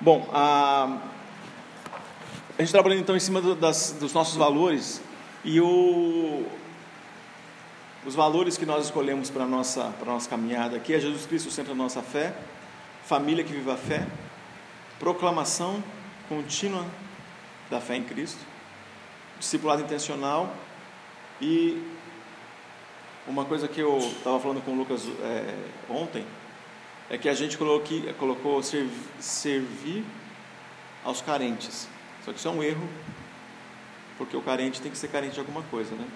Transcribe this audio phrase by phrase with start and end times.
[0.00, 0.98] Bom, a,
[2.58, 5.00] a gente trabalhando então em cima do, das, dos nossos valores
[5.44, 6.46] e o,
[8.04, 11.50] os valores que nós escolhemos para a nossa, nossa caminhada aqui é Jesus Cristo, o
[11.50, 12.34] centro da nossa fé,
[13.04, 14.06] família que vive a fé,
[14.98, 15.82] proclamação
[16.28, 16.84] contínua
[17.70, 18.40] da fé em Cristo,
[19.38, 20.54] discipulado intencional
[21.40, 21.82] e
[23.26, 25.54] uma coisa que eu estava falando com o Lucas é,
[25.88, 26.26] ontem
[27.14, 30.04] é que a gente colocou, colocou servir,
[31.04, 31.86] aos carentes.
[32.24, 32.88] Só que isso é um erro,
[34.18, 36.06] porque o carente tem que ser carente de alguma coisa, né?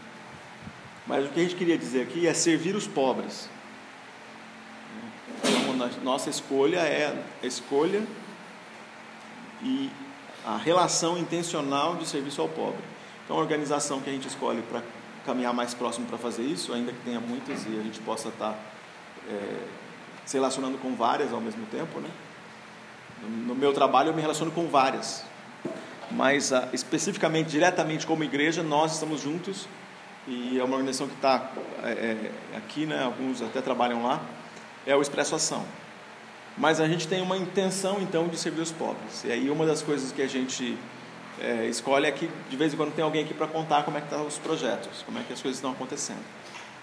[1.06, 3.48] Mas o que a gente queria dizer aqui é servir os pobres.
[5.45, 8.03] Então, nossa escolha é a escolha
[9.62, 9.91] e
[10.45, 12.83] a relação intencional de serviço ao pobre.
[13.25, 14.83] Então, a organização que a gente escolhe para
[15.25, 18.53] caminhar mais próximo para fazer isso, ainda que tenha muitas e a gente possa estar
[18.53, 18.59] tá,
[19.28, 19.77] é,
[20.28, 22.10] se relacionando com várias ao mesmo tempo, né?
[23.46, 25.25] No meu trabalho eu me relaciono com várias,
[26.11, 29.66] mas ah, especificamente, diretamente como igreja, nós estamos juntos
[30.27, 31.50] e é uma organização que está
[31.83, 33.03] é, é, aqui, né?
[33.05, 34.20] Alguns até trabalham lá.
[34.86, 35.64] É o Expresso Ação.
[36.58, 39.25] Mas a gente tem uma intenção então de servir os pobres.
[39.25, 40.77] E aí uma das coisas que a gente
[41.41, 44.00] é, escolhe é que de vez em quando tem alguém aqui para contar como é
[44.00, 46.22] que estão tá os projetos, como é que as coisas estão acontecendo.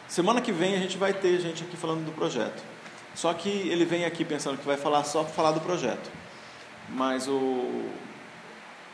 [0.08, 2.75] Semana que vem a gente vai ter gente aqui falando do projeto.
[3.16, 6.12] Só que ele vem aqui pensando que vai falar só para falar do projeto.
[6.90, 7.90] Mas o,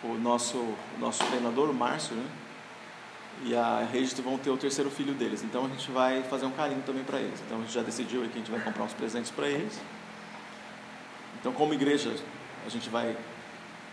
[0.03, 2.25] o nosso, o nosso treinador, o Márcio, né?
[3.44, 5.44] e a Registro vão ter o terceiro filho deles.
[5.44, 7.42] Então a gente vai fazer um carinho também para eles.
[7.45, 9.80] Então a gente já decidiu que a gente vai comprar uns presentes para eles.
[11.39, 12.14] Então, como igreja,
[12.66, 13.17] a gente vai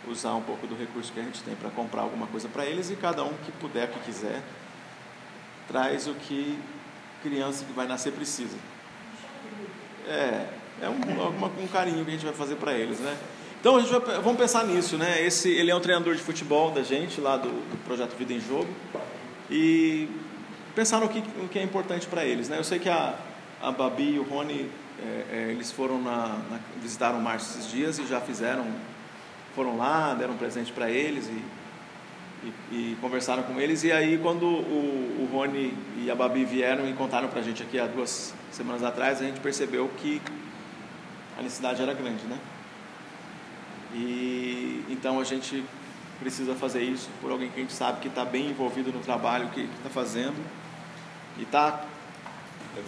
[0.06, 2.90] usar um pouco do recurso que a gente tem para comprar alguma coisa para eles
[2.90, 4.42] e cada um que puder, que quiser,
[5.66, 6.58] traz o que
[7.22, 8.56] criança que vai nascer precisa.
[10.06, 10.46] É,
[10.82, 13.16] é um, um carinho que a gente vai fazer para eles, né?
[13.60, 15.20] Então a gente vai, vamos pensar nisso, né?
[15.24, 18.40] Esse, ele é um treinador de futebol da gente lá do, do projeto Vida em
[18.40, 18.68] Jogo
[19.50, 20.08] e
[20.74, 22.58] pensar no que, no que é importante para eles, né?
[22.58, 23.16] Eu sei que a,
[23.60, 27.70] a Babi e o Rony é, é, eles foram na, na, visitaram o Márcio esses
[27.70, 28.66] dias e já fizeram,
[29.54, 31.42] foram lá, deram um presente para eles e,
[32.44, 33.84] e, e, conversaram com eles.
[33.84, 37.62] E aí, quando o, o Rony e a Babi vieram e contaram para a gente
[37.62, 40.20] aqui há duas semanas atrás, a gente percebeu que
[41.38, 42.38] a necessidade era grande, né?
[43.94, 45.64] E então a gente
[46.20, 49.48] precisa fazer isso por alguém que a gente sabe que está bem envolvido no trabalho
[49.50, 50.36] que está fazendo
[51.38, 51.84] e está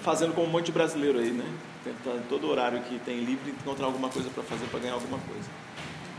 [0.02, 1.46] fazendo como um monte de brasileiro aí, né?
[1.84, 5.48] tentar todo horário que tem livre encontrar alguma coisa para fazer para ganhar alguma coisa.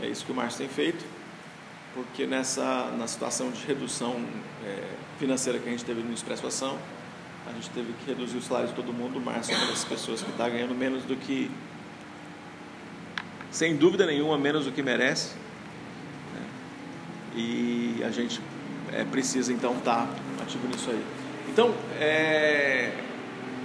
[0.00, 1.04] É isso que o Márcio tem feito,
[1.94, 4.16] porque nessa na situação de redução
[4.64, 4.82] é,
[5.18, 6.78] financeira que a gente teve no Expresso Ação,
[7.46, 9.18] a gente teve que reduzir o salário de todo mundo.
[9.18, 11.50] O Márcio é uma das pessoas que está ganhando menos do que,
[13.50, 15.34] sem dúvida nenhuma, menos do que merece.
[16.34, 16.46] Né?
[17.34, 18.40] E a gente
[18.92, 21.04] é, precisa então estar tá ativo nisso aí.
[21.48, 22.92] Então, é,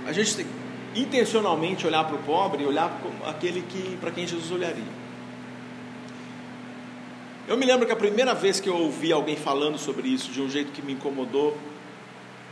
[0.05, 0.47] a gente tem
[0.95, 5.06] intencionalmente olhar para o pobre olhar para aquele que para quem Jesus olharia.
[7.47, 10.41] Eu me lembro que a primeira vez que eu ouvi alguém falando sobre isso de
[10.41, 11.57] um jeito que me incomodou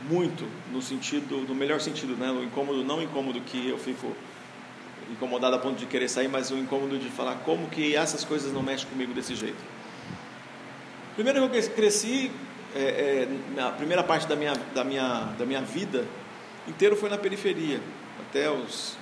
[0.03, 2.31] muito, no sentido, no melhor sentido, né?
[2.31, 4.16] O incômodo, não incômodo que eu fico
[5.11, 8.53] incomodado a ponto de querer sair, mas o incômodo de falar como que essas coisas
[8.53, 9.61] não mexem comigo desse jeito.
[11.16, 12.31] Primeiro que eu cresci,
[12.73, 13.27] é,
[13.57, 16.06] é, a primeira parte da minha, da minha, da minha vida
[16.69, 17.81] inteiro foi na periferia
[18.29, 18.95] até os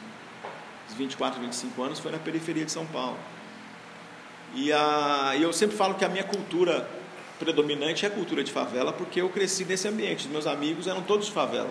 [0.97, 3.17] 24, 25 anos foi na periferia de São Paulo.
[4.53, 6.87] E a, eu sempre falo que a minha cultura
[7.39, 10.27] predominante é a cultura de favela, porque eu cresci nesse ambiente.
[10.27, 11.69] Meus amigos eram todos de favela.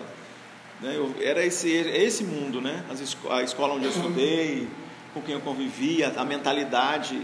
[0.81, 0.93] Né?
[0.95, 2.83] Eu, era esse, esse mundo, né?
[2.89, 4.67] As, a escola onde eu estudei,
[5.13, 7.21] com quem eu convivia, a mentalidade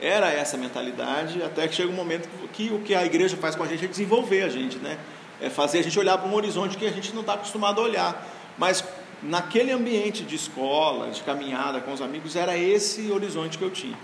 [0.00, 3.62] era essa mentalidade, até que chega um momento que o que a igreja faz com
[3.62, 4.98] a gente é desenvolver a gente, né?
[5.40, 7.84] É fazer a gente olhar para um horizonte que a gente não está acostumado a
[7.84, 8.26] olhar.
[8.58, 8.84] Mas
[9.22, 13.96] naquele ambiente de escola, de caminhada com os amigos, era esse horizonte que eu tinha.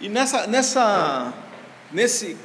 [0.00, 1.34] E nessa, nessa,
[1.90, 2.36] nesse,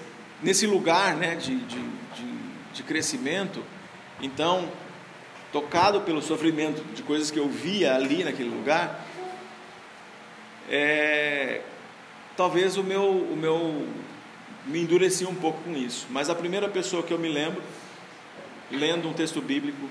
[0.42, 2.38] nesse lugar né, de, de, de,
[2.74, 3.64] de crescimento,
[4.20, 4.72] então,
[5.52, 9.06] tocado pelo sofrimento de coisas que eu via ali naquele lugar,
[10.70, 11.62] é,
[12.36, 13.88] talvez o meu, o meu
[14.66, 16.08] me endurecia um pouco com isso.
[16.10, 17.62] Mas a primeira pessoa que eu me lembro,
[18.72, 19.88] lendo um texto bíblico,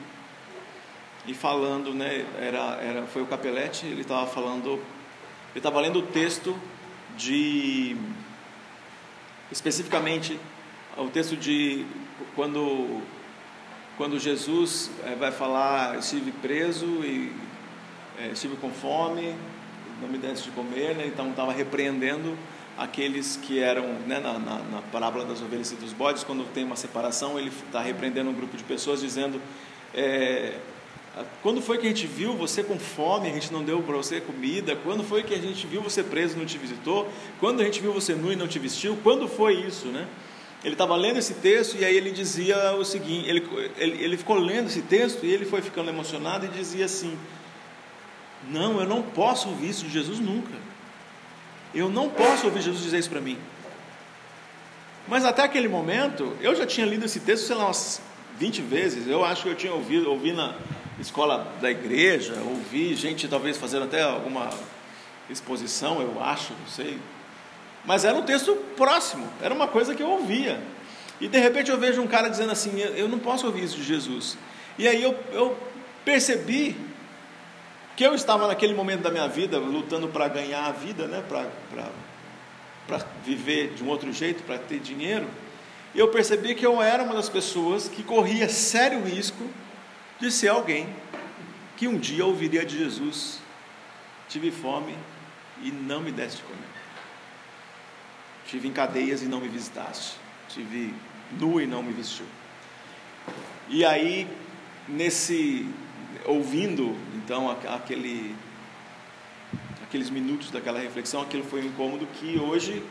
[1.26, 6.02] e falando, né, era, era, foi o Capelete, ele estava falando, ele estava lendo o
[6.02, 6.58] texto
[7.16, 7.96] de,
[9.50, 10.38] especificamente,
[10.96, 11.86] o texto de
[12.34, 13.00] quando,
[13.96, 17.32] quando Jesus é, vai falar, estive preso e
[18.18, 19.34] é, estive com fome,
[20.00, 21.06] não me desse de comer, né?
[21.06, 22.36] então estava repreendendo
[22.76, 26.64] aqueles que eram, né, na, na, na, parábola das ovelhas e dos bodes, quando tem
[26.64, 29.40] uma separação, ele está repreendendo um grupo de pessoas, dizendo:
[29.94, 30.58] é,
[31.42, 34.20] quando foi que a gente viu você com fome, a gente não deu para você
[34.20, 34.74] comida?
[34.76, 37.06] Quando foi que a gente viu você preso e não te visitou?
[37.38, 38.96] Quando a gente viu você nu e não te vestiu?
[39.02, 40.06] Quando foi isso, né?
[40.64, 44.38] Ele estava lendo esse texto e aí ele dizia o seguinte: ele, ele, ele ficou
[44.38, 47.18] lendo esse texto e ele foi ficando emocionado e dizia assim:
[48.48, 50.54] Não, eu não posso ouvir isso de Jesus nunca.
[51.74, 53.38] Eu não posso ouvir Jesus dizer isso para mim.
[55.06, 58.00] Mas até aquele momento, eu já tinha lido esse texto, sei lá, umas
[58.38, 59.06] 20 vezes.
[59.06, 60.54] Eu acho que eu tinha ouvido, ouvi na
[61.00, 64.50] escola da igreja, ouvi gente talvez fazendo até alguma
[65.30, 66.98] exposição, eu acho, não sei.
[67.84, 70.60] Mas era um texto próximo, era uma coisa que eu ouvia.
[71.20, 73.84] E de repente eu vejo um cara dizendo assim: Eu não posso ouvir isso de
[73.84, 74.36] Jesus.
[74.78, 75.56] E aí eu, eu
[76.04, 76.76] percebi
[77.96, 81.22] que eu estava naquele momento da minha vida lutando para ganhar a vida, né?
[81.28, 85.26] para viver de um outro jeito, para ter dinheiro.
[85.94, 89.44] E eu percebi que eu era uma das pessoas que corria sério risco
[90.22, 90.88] de ser alguém
[91.76, 93.40] que um dia ouviria de Jesus:
[94.28, 94.96] Tive fome
[95.60, 96.72] e não me deste de comer.
[98.46, 100.16] Tive em cadeias e não me visitaste.
[100.48, 100.94] Tive
[101.32, 102.26] nu e não me vestiu.
[103.68, 104.28] E aí,
[104.88, 105.68] nesse
[106.24, 108.36] ouvindo então aquele
[109.82, 112.82] aqueles minutos daquela reflexão, aquilo foi um incômodo que hoje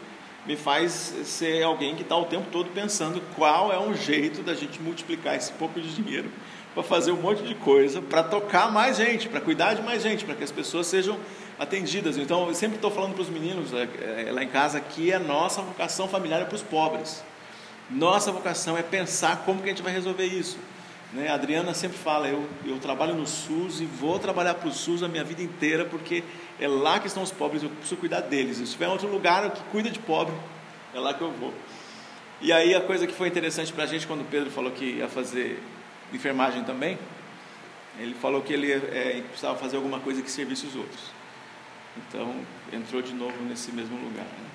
[0.46, 0.92] me faz
[1.24, 5.36] ser alguém que está o tempo todo pensando qual é um jeito da gente multiplicar
[5.36, 6.30] esse pouco de dinheiro
[6.74, 10.24] para fazer um monte de coisa, para tocar mais gente, para cuidar de mais gente,
[10.24, 11.18] para que as pessoas sejam
[11.60, 12.18] atendidas.
[12.18, 15.20] Então, eu sempre estou falando para os meninos é, é, lá em casa que a
[15.20, 17.24] nossa vocação familiar é para os pobres.
[17.90, 20.58] Nossa vocação é pensar como que a gente vai resolver isso.
[21.12, 21.28] Né?
[21.28, 25.04] A Adriana sempre fala, eu, eu trabalho no SUS e vou trabalhar para o SUS
[25.04, 26.24] a minha vida inteira, porque
[26.60, 28.58] é lá que estão os pobres, eu preciso cuidar deles.
[28.58, 30.34] Se tiver outro lugar que cuida de pobre,
[30.94, 31.54] é lá que eu vou.
[32.40, 34.86] E aí a coisa que foi interessante para a gente, quando o Pedro falou que
[34.86, 35.62] ia fazer
[36.14, 36.98] enfermagem também,
[38.00, 41.12] ele falou que ele é, precisava fazer alguma coisa que servisse os outros.
[41.98, 42.34] Então,
[42.72, 44.26] entrou de novo nesse mesmo lugar.
[44.26, 44.50] Né?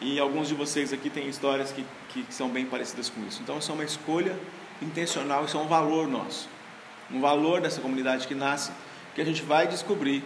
[0.00, 3.40] E alguns de vocês aqui têm histórias que, que são bem parecidas com isso.
[3.42, 4.38] Então, isso é uma escolha
[4.80, 6.48] intencional, isso é um valor nosso.
[7.10, 8.70] Um valor dessa comunidade que nasce,
[9.14, 10.22] que a gente vai descobrir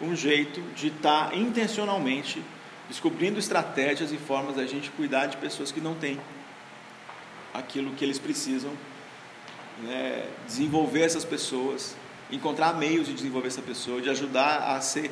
[0.00, 2.42] um jeito de estar intencionalmente
[2.88, 6.18] descobrindo estratégias e formas da gente cuidar de pessoas que não têm
[7.54, 8.72] aquilo que eles precisam,
[9.82, 10.26] né?
[10.46, 11.96] desenvolver essas pessoas,
[12.30, 15.10] encontrar meios de desenvolver essa pessoa, de ajudar a ser.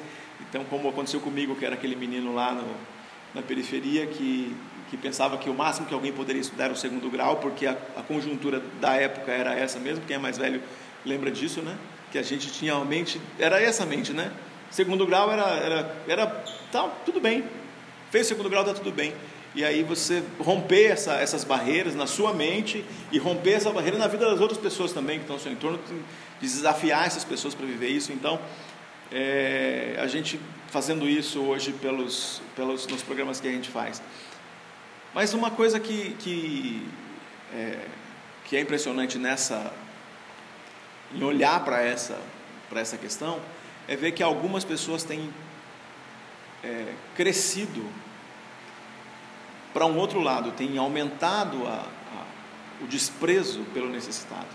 [0.48, 2.64] Então, como aconteceu comigo, que era aquele menino lá no,
[3.34, 4.54] na periferia que
[4.88, 7.76] que pensava que o máximo que alguém poderia estudar era o segundo grau, porque a,
[7.96, 10.62] a, conjuntura da época era essa mesmo, quem é mais velho
[11.04, 11.76] lembra disso, né?
[12.10, 14.32] Que a gente tinha a mente, era essa mente, né?
[14.70, 16.26] Segundo grau era, era, era
[16.72, 17.44] tá, tudo bem,
[18.10, 19.12] fez segundo grau, tá tudo bem.
[19.54, 24.06] E aí você romper essa, essas barreiras na sua mente e romper essa barreira na
[24.06, 25.80] vida das outras pessoas também que estão ao seu entorno,
[26.40, 28.12] desafiar essas pessoas para viver isso.
[28.12, 28.38] Então,
[29.10, 34.02] é, a gente fazendo isso hoje pelos, pelos nos programas que a gente faz.
[35.14, 36.86] Mas uma coisa que, que,
[37.54, 37.78] é,
[38.44, 39.72] que é impressionante nessa,
[41.14, 42.20] em olhar para essa,
[42.68, 43.40] para essa questão,
[43.88, 45.32] é ver que algumas pessoas têm
[46.62, 47.84] é, crescido
[49.78, 54.48] para um outro lado, têm aumentado a, a, o desprezo pelo necessitado.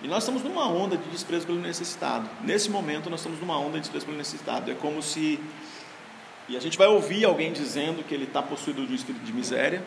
[0.00, 2.30] E nós estamos numa onda de desprezo pelo necessitado.
[2.44, 4.70] Nesse momento, nós estamos numa onda de desprezo pelo necessitado.
[4.70, 5.40] É como se
[6.48, 9.32] e a gente vai ouvir alguém dizendo que ele está possuído de um espírito de
[9.32, 9.82] miséria,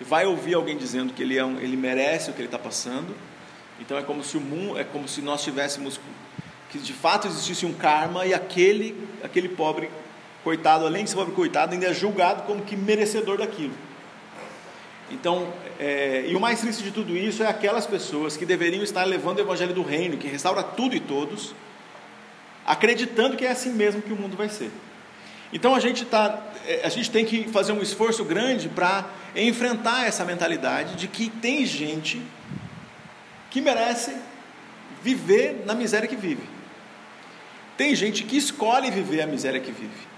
[0.00, 2.58] e vai ouvir alguém dizendo que ele, é um, ele merece o que ele está
[2.58, 3.14] passando.
[3.78, 6.00] Então é como se o mundo, é como se nós tivéssemos
[6.70, 9.88] que de fato existisse um karma e aquele, aquele pobre
[10.42, 13.74] coitado, além de ser pobre coitado, ainda é julgado como que merecedor daquilo.
[15.10, 19.04] Então, é, e o mais triste de tudo isso é aquelas pessoas que deveriam estar
[19.04, 21.54] levando o evangelho do reino, que restaura tudo e todos,
[22.64, 24.70] acreditando que é assim mesmo que o mundo vai ser.
[25.52, 29.04] Então a gente, tá, é, a gente tem que fazer um esforço grande para
[29.34, 32.22] enfrentar essa mentalidade de que tem gente
[33.50, 34.14] que merece
[35.02, 36.42] viver na miséria que vive.
[37.76, 40.09] Tem gente que escolhe viver a miséria que vive.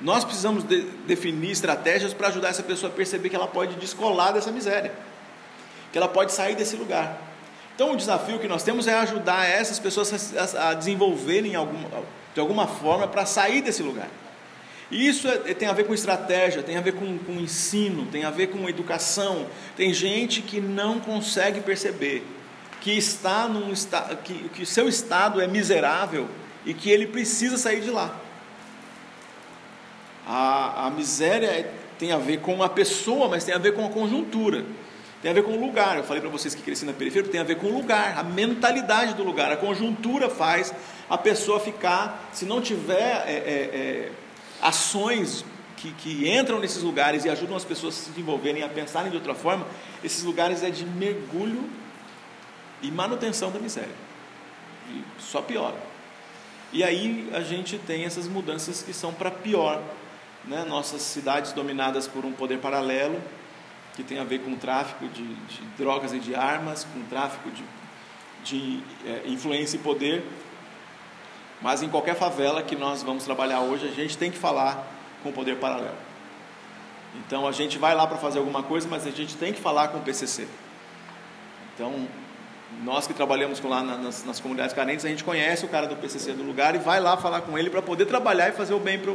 [0.00, 4.32] Nós precisamos de, definir estratégias para ajudar essa pessoa a perceber que ela pode descolar
[4.32, 4.92] dessa miséria,
[5.92, 7.20] que ela pode sair desse lugar.
[7.74, 11.52] Então, o desafio que nós temos é ajudar essas pessoas a, a desenvolverem
[12.34, 14.08] de alguma forma para sair desse lugar.
[14.92, 18.24] E isso é, tem a ver com estratégia, tem a ver com, com ensino, tem
[18.24, 19.46] a ver com educação.
[19.74, 22.22] Tem gente que não consegue perceber
[22.82, 23.72] que está num
[24.22, 26.28] que, que seu estado é miserável
[26.66, 28.14] e que ele precisa sair de lá.
[30.34, 33.84] A, a miséria é, tem a ver com a pessoa, mas tem a ver com
[33.84, 34.64] a conjuntura.
[35.20, 35.98] Tem a ver com o lugar.
[35.98, 38.22] Eu falei para vocês que cresci na periferia, tem a ver com o lugar, a
[38.22, 39.52] mentalidade do lugar.
[39.52, 40.72] A conjuntura faz
[41.10, 44.12] a pessoa ficar, se não tiver é, é, é,
[44.62, 45.44] ações
[45.76, 49.18] que, que entram nesses lugares e ajudam as pessoas a se desenvolverem, a pensarem de
[49.18, 49.66] outra forma,
[50.02, 51.68] esses lugares é de mergulho
[52.80, 53.94] e manutenção da miséria.
[54.88, 55.76] E só piora.
[56.72, 59.82] E aí a gente tem essas mudanças que são para pior.
[60.44, 60.64] Né?
[60.64, 63.20] Nossas cidades dominadas por um poder paralelo,
[63.94, 67.64] que tem a ver com tráfico de, de drogas e de armas, com tráfico de,
[68.44, 70.24] de é, influência e poder.
[71.60, 74.84] Mas em qualquer favela que nós vamos trabalhar hoje, a gente tem que falar
[75.22, 75.96] com o poder paralelo.
[77.14, 79.88] Então a gente vai lá para fazer alguma coisa, mas a gente tem que falar
[79.88, 80.48] com o PCC.
[81.74, 82.08] Então,
[82.84, 86.32] nós que trabalhamos lá nas, nas comunidades carentes, a gente conhece o cara do PCC
[86.32, 88.98] do lugar e vai lá falar com ele para poder trabalhar e fazer o bem
[88.98, 89.14] para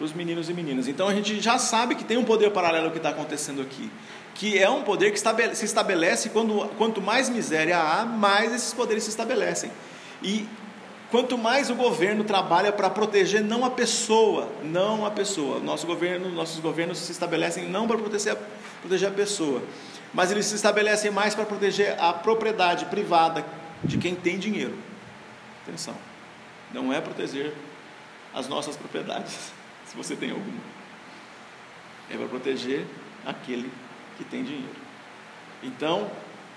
[0.00, 0.88] os meninos e meninas.
[0.88, 3.90] Então a gente já sabe que tem um poder paralelo que está acontecendo aqui,
[4.34, 9.04] que é um poder que se estabelece quando quanto mais miséria há, mais esses poderes
[9.04, 9.70] se estabelecem.
[10.22, 10.48] E
[11.10, 15.60] quanto mais o governo trabalha para proteger não a pessoa, não a pessoa.
[15.60, 18.36] Nosso governo, nossos governos se estabelecem não para proteger,
[18.80, 19.62] proteger a pessoa,
[20.12, 23.44] mas eles se estabelecem mais para proteger a propriedade privada
[23.84, 24.76] de quem tem dinheiro.
[25.62, 25.94] Atenção,
[26.72, 27.54] não é proteger
[28.34, 29.52] as nossas propriedades
[29.94, 30.60] se você tem alguma.
[32.10, 32.84] É para proteger
[33.24, 33.70] aquele
[34.16, 34.74] que tem dinheiro.
[35.62, 36.10] Então,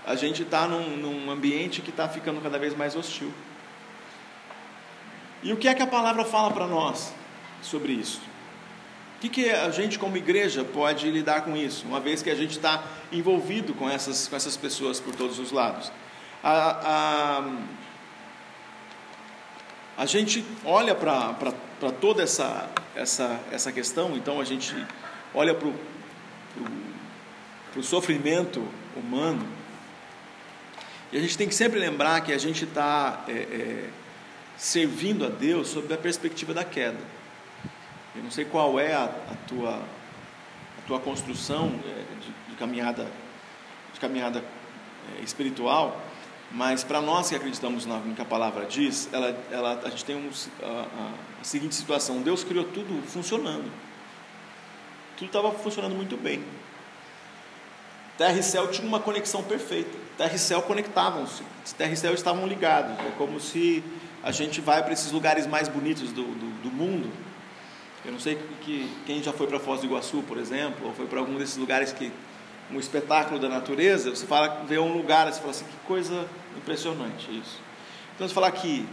[0.05, 3.31] a gente está num, num ambiente que está ficando cada vez mais hostil.
[5.43, 7.13] E o que é que a palavra fala para nós
[7.61, 8.21] sobre isso?
[9.15, 12.35] O que, que a gente, como igreja, pode lidar com isso, uma vez que a
[12.35, 15.91] gente está envolvido com essas, com essas pessoas por todos os lados?
[16.43, 17.43] A, a,
[19.97, 21.33] a gente olha para
[21.99, 24.75] toda essa, essa, essa questão, então a gente
[25.33, 25.67] olha para
[27.75, 29.47] o sofrimento humano,
[31.11, 33.89] e a gente tem que sempre lembrar que a gente está é, é,
[34.57, 36.99] servindo a Deus sob a perspectiva da queda.
[38.13, 43.07] Eu não sei qual é a, a tua, a tua construção é, de, de, caminhada,
[43.93, 44.43] de caminhada
[45.17, 46.01] é, espiritual,
[46.51, 50.15] mas para nós que acreditamos na que a palavra diz, ela, ela, a gente tem
[50.15, 50.29] um,
[50.63, 50.85] a,
[51.41, 53.69] a seguinte situação: Deus criou tudo funcionando.
[55.17, 56.43] Tudo estava funcionando muito bem.
[58.17, 59.95] Terra e céu tinham uma conexão perfeita.
[60.17, 61.43] Terra e céu conectavam-se.
[61.77, 62.97] Terra e céu estavam ligados.
[63.05, 63.83] É como se
[64.23, 67.11] a gente vai para esses lugares mais bonitos do, do, do mundo.
[68.03, 71.05] Eu não sei que, quem já foi para Foz do Iguaçu, por exemplo, ou foi
[71.05, 72.11] para algum desses lugares que
[72.71, 77.29] um espetáculo da natureza, você fala, vê um lugar, você fala assim, que coisa impressionante
[77.31, 77.61] isso.
[78.15, 78.85] Então você fala que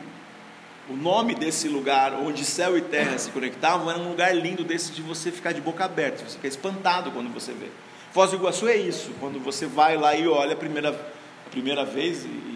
[0.88, 4.92] o nome desse lugar onde céu e terra se conectavam era um lugar lindo desse
[4.92, 7.68] de você ficar de boca aberta, você fica espantado quando você vê.
[8.12, 11.84] Foz do Iguaçu é isso, quando você vai lá e olha a primeira, a primeira
[11.84, 12.54] vez, e,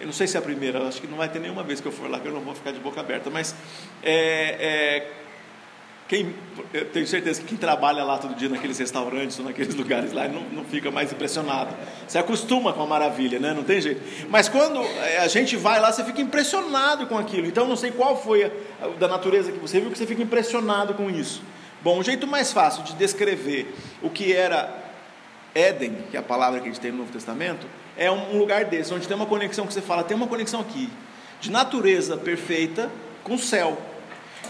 [0.00, 1.86] eu não sei se é a primeira, acho que não vai ter nenhuma vez que
[1.86, 3.54] eu for lá que eu não vou ficar de boca aberta, mas
[4.02, 5.23] é, é
[6.06, 6.34] quem,
[6.74, 10.28] eu tenho certeza que quem trabalha lá todo dia naqueles restaurantes ou naqueles lugares lá
[10.28, 11.74] não, não fica mais impressionado.
[12.06, 13.54] Você acostuma com a maravilha, né?
[13.54, 14.02] Não tem jeito.
[14.28, 17.46] Mas quando é, a gente vai lá, você fica impressionado com aquilo.
[17.46, 18.50] Então, não sei qual foi a,
[18.82, 21.42] a, da natureza que você viu que você fica impressionado com isso.
[21.82, 24.84] Bom, o jeito mais fácil de descrever o que era
[25.54, 28.66] Éden, que é a palavra que a gente tem no Novo Testamento, é um lugar
[28.66, 30.90] desse, onde tem uma conexão que você fala, tem uma conexão aqui,
[31.40, 32.90] de natureza perfeita
[33.22, 33.78] com o céu.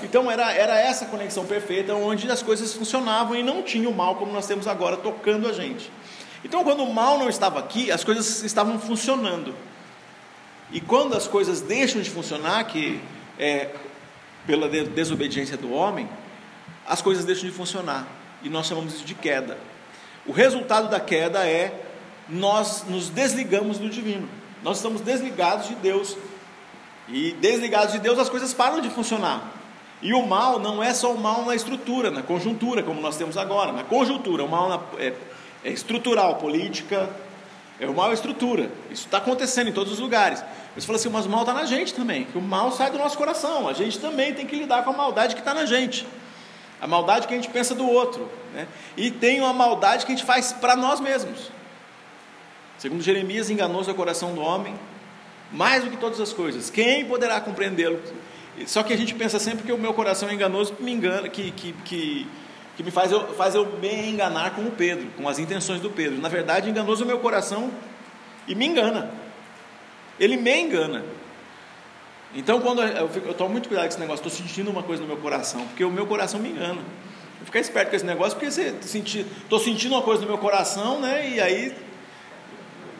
[0.02, 4.16] Então era, era essa conexão perfeita onde as coisas funcionavam e não tinha o mal
[4.16, 5.90] como nós temos agora tocando a gente.
[6.44, 9.54] Então quando o mal não estava aqui, as coisas estavam funcionando.
[10.70, 13.00] E quando as coisas deixam de funcionar, que
[13.38, 13.70] é
[14.46, 16.08] pela desobediência do homem,
[16.86, 18.06] as coisas deixam de funcionar.
[18.42, 19.56] E nós chamamos isso de queda.
[20.26, 21.86] O resultado da queda é
[22.28, 24.28] nós nos desligamos do divino.
[24.62, 26.16] Nós estamos desligados de Deus.
[27.08, 29.52] E desligados de Deus, as coisas param de funcionar.
[30.04, 33.38] E o mal não é só o mal na estrutura, na conjuntura, como nós temos
[33.38, 34.44] agora, na conjuntura.
[34.44, 35.14] O mal na, é,
[35.64, 37.08] é, estrutural, política,
[37.80, 38.70] é o mal é estrutura.
[38.90, 40.44] Isso está acontecendo em todos os lugares.
[40.76, 42.98] Você fala assim, mas o mal está na gente também, que o mal sai do
[42.98, 43.66] nosso coração.
[43.66, 46.06] A gente também tem que lidar com a maldade que está na gente.
[46.82, 48.30] A maldade que a gente pensa do outro.
[48.52, 48.68] Né?
[48.98, 51.50] E tem uma maldade que a gente faz para nós mesmos.
[52.76, 54.74] Segundo Jeremias, enganoso é o coração do homem,
[55.50, 56.68] mais do que todas as coisas.
[56.68, 58.02] Quem poderá compreendê-lo?
[58.66, 61.50] Só que a gente pensa sempre que o meu coração é enganoso me engana, que,
[61.50, 62.26] que, que,
[62.76, 65.90] que me faz eu, faz eu me enganar com o Pedro, com as intenções do
[65.90, 66.20] Pedro.
[66.20, 67.70] Na verdade, enganoso é o meu coração
[68.46, 69.10] e me engana.
[70.18, 71.04] Ele me engana.
[72.34, 75.02] Então, quando eu, fico, eu tomo muito cuidado com esse negócio, estou sentindo uma coisa
[75.02, 76.80] no meu coração, porque o meu coração me engana.
[77.40, 81.00] Eu ficar esperto com esse negócio, porque você estou sentindo uma coisa no meu coração,
[81.00, 81.28] né?
[81.28, 81.74] E aí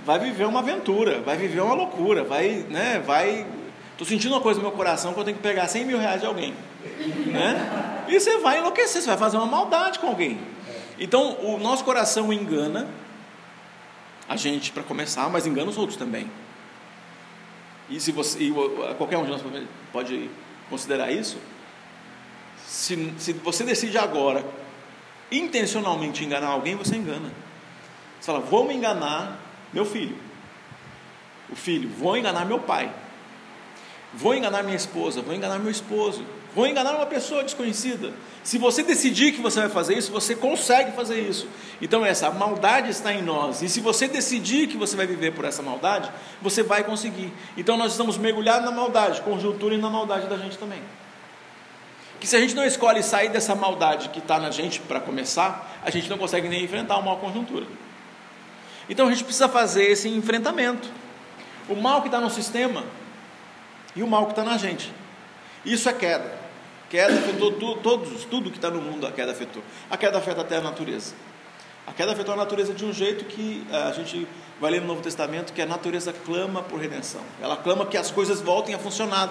[0.04, 3.02] vai viver uma aventura, vai viver uma loucura, vai, né?
[3.04, 3.46] Vai.
[3.94, 6.20] Estou sentindo uma coisa no meu coração que eu tenho que pegar 100 mil reais
[6.20, 6.52] de alguém,
[7.26, 8.04] né?
[8.08, 10.40] E você vai enlouquecer, você vai fazer uma maldade com alguém.
[10.98, 12.88] Então, o nosso coração engana
[14.28, 16.28] a gente para começar, mas engana os outros também.
[17.88, 18.52] E se você, e
[18.98, 19.42] qualquer um de nós
[19.92, 20.28] pode
[20.68, 21.38] considerar isso,
[22.66, 24.44] se, se você decide agora
[25.30, 27.30] intencionalmente enganar alguém, você engana.
[28.18, 29.38] Você fala, vou me enganar
[29.72, 30.16] meu filho.
[31.48, 32.90] O filho, vou enganar meu pai.
[34.16, 38.12] Vou enganar minha esposa, vou enganar meu esposo, vou enganar uma pessoa desconhecida.
[38.44, 41.48] Se você decidir que você vai fazer isso, você consegue fazer isso.
[41.82, 43.60] Então essa maldade está em nós.
[43.60, 47.32] E se você decidir que você vai viver por essa maldade, você vai conseguir.
[47.56, 50.80] Então nós estamos mergulhados na maldade, conjuntura e na maldade da gente também.
[52.20, 55.80] Que se a gente não escolhe sair dessa maldade que está na gente para começar,
[55.84, 57.66] a gente não consegue nem enfrentar uma conjuntura.
[58.88, 60.88] Então a gente precisa fazer esse enfrentamento.
[61.68, 62.84] O mal que está no sistema
[63.94, 64.92] e o mal que está na gente.
[65.64, 66.44] Isso é queda.
[66.90, 69.62] Queda afetou tu, todos, tudo que está no mundo, a queda afetou.
[69.90, 71.14] A queda afeta até a natureza.
[71.86, 74.26] A queda afetou a natureza de um jeito que eh, a gente
[74.60, 77.20] vai ler no Novo Testamento que a natureza clama por redenção.
[77.42, 79.30] Ela clama que as coisas voltem a funcionar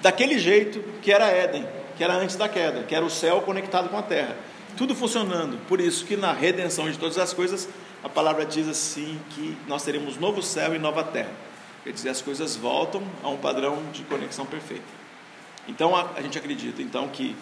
[0.00, 1.66] daquele jeito que era Éden,
[1.96, 4.36] que era antes da queda, que era o céu conectado com a terra.
[4.76, 5.58] Tudo funcionando.
[5.66, 7.68] Por isso que na redenção de todas as coisas,
[8.04, 11.49] a palavra diz assim que nós teremos novo céu e nova terra.
[11.84, 14.84] Quer dizer, as coisas voltam a um padrão de conexão perfeita.
[15.66, 17.34] Então a, a gente acredita então que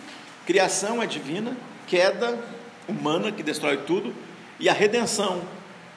[0.46, 2.38] criação é divina, queda
[2.88, 4.14] humana que destrói tudo
[4.58, 5.42] e a redenção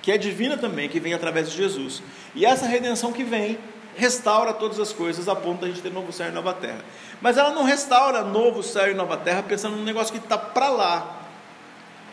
[0.01, 2.01] que é divina também, que vem através de Jesus.
[2.33, 3.59] E essa redenção que vem
[3.95, 6.83] restaura todas as coisas a ponto de a gente ter novo céu e nova terra.
[7.21, 10.69] Mas ela não restaura novo céu e nova terra pensando num negócio que está para
[10.69, 11.17] lá.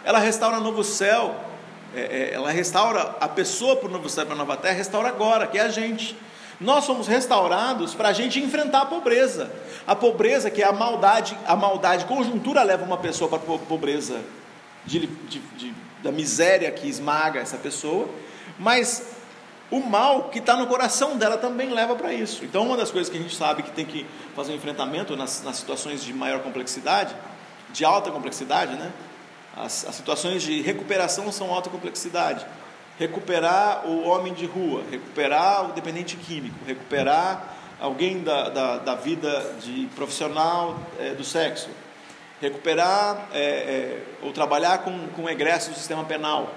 [0.04, 1.34] Ela restaura novo céu,
[1.94, 4.74] é, é, ela restaura a pessoa para o novo céu e para a nova terra,
[4.74, 6.16] restaura agora, que é a gente.
[6.60, 9.50] Nós somos restaurados para a gente enfrentar a pobreza.
[9.86, 14.20] A pobreza, que é a maldade, a maldade, conjuntura leva uma pessoa para a pobreza
[14.84, 18.08] de, de, de, da miséria que esmaga essa pessoa,
[18.58, 19.06] mas
[19.70, 22.44] o mal que está no coração dela também leva para isso.
[22.44, 25.42] Então, uma das coisas que a gente sabe que tem que fazer um enfrentamento nas,
[25.42, 27.14] nas situações de maior complexidade,
[27.72, 28.90] de alta complexidade, né?
[29.58, 32.46] As, as situações de recuperação são alta complexidade
[32.98, 39.54] recuperar o homem de rua, recuperar o dependente químico, recuperar alguém da, da, da vida
[39.62, 41.68] de profissional é, do sexo,
[42.40, 46.52] recuperar é, é, ou trabalhar com, com egresso do sistema penal.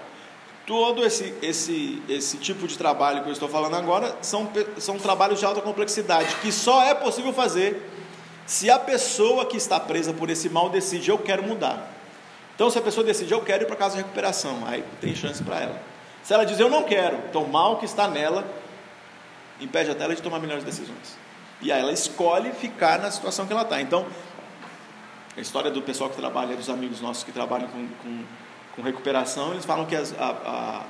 [0.66, 5.40] Todo esse, esse, esse tipo de trabalho que eu estou falando agora são, são trabalhos
[5.40, 7.88] de alta complexidade, que só é possível fazer
[8.48, 12.01] se a pessoa que está presa por esse mal decide, eu quero mudar.
[12.56, 15.44] Então, se a pessoa decide, eu quero ir para casa de recuperação, aí tem chance
[15.44, 15.82] para ela.
[16.24, 18.46] Se ela diz eu não quero, então o mal que está nela
[19.60, 21.18] impede até ela de tomar melhores decisões.
[21.62, 23.82] E aí ela escolhe ficar na situação que ela está.
[23.82, 24.06] Então,
[25.36, 28.24] a história do pessoal que trabalha, dos amigos nossos que trabalham com, com,
[28.76, 30.84] com recuperação, eles falam que as, a, a,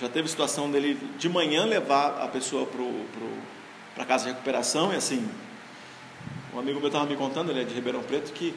[0.00, 4.96] já teve situação dele de manhã levar a pessoa para a casa de recuperação e
[4.96, 5.28] assim,
[6.54, 8.54] um amigo meu estava me contando, ele é de Ribeirão Preto, que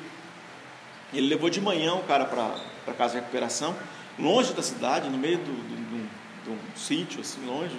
[1.17, 3.75] ele levou de manhã o cara para casa de recuperação
[4.17, 5.51] longe da cidade, no meio de
[6.49, 7.75] um sítio, assim, longe,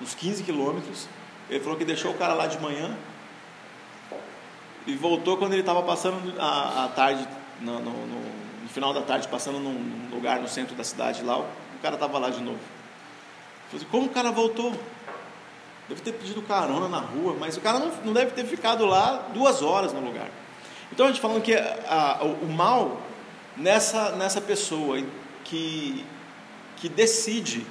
[0.00, 1.08] uns 15 quilômetros.
[1.48, 2.96] Ele falou que deixou o cara lá de manhã
[4.86, 7.26] e voltou quando ele estava passando a, a tarde,
[7.60, 11.38] no, no, no, final da tarde, passando num, num, lugar no centro da cidade lá,
[11.38, 11.46] o,
[11.80, 12.58] cara estava lá de novo.
[13.70, 14.72] falei como o cara voltou?
[15.88, 19.28] Deve ter pedido carona na rua, mas o cara não, não deve ter ficado lá
[19.32, 20.28] duas horas no lugar.
[20.94, 23.02] Então a gente falando que a, o mal
[23.56, 25.02] nessa, nessa pessoa
[25.42, 26.06] que,
[26.76, 27.66] que decide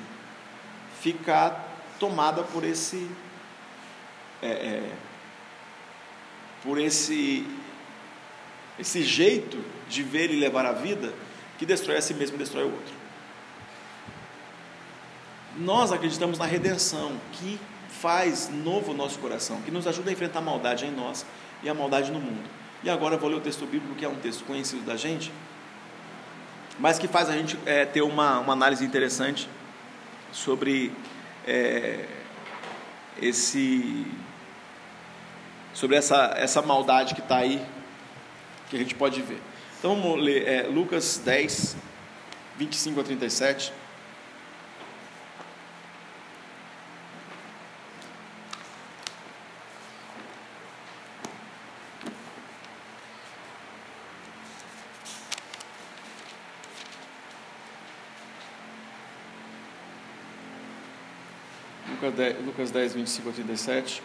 [0.99, 3.09] ficar tomada por esse
[4.41, 4.91] é, é,
[6.61, 7.47] por esse
[8.77, 11.13] esse jeito de ver e levar a vida
[11.57, 12.93] que destrói a si mesmo e destrói o outro.
[15.55, 17.57] Nós acreditamos na redenção que
[17.87, 21.25] faz novo o nosso coração, que nos ajuda a enfrentar a maldade em nós
[21.61, 22.62] e a maldade no mundo.
[22.83, 25.31] E agora eu vou ler o texto bíblico, que é um texto conhecido da gente,
[26.77, 29.47] mas que faz a gente é, ter uma, uma análise interessante
[30.33, 30.91] sobre
[31.47, 32.05] é,
[33.21, 34.05] esse
[35.73, 37.65] sobre essa, essa maldade que está aí,
[38.69, 39.41] que a gente pode ver.
[39.79, 41.77] Então vamos ler é, Lucas 10,
[42.57, 43.73] 25 a 37.
[62.03, 64.03] Lucas 10, Lucas 10 25 a 37.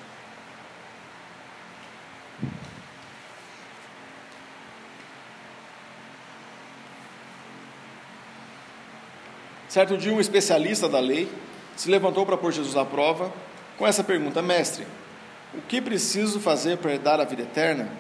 [9.68, 11.28] Certo dia, um especialista da lei
[11.76, 13.32] se levantou para pôr Jesus à prova
[13.76, 14.86] com essa pergunta: Mestre,
[15.52, 17.90] o que preciso fazer para herdar a vida eterna?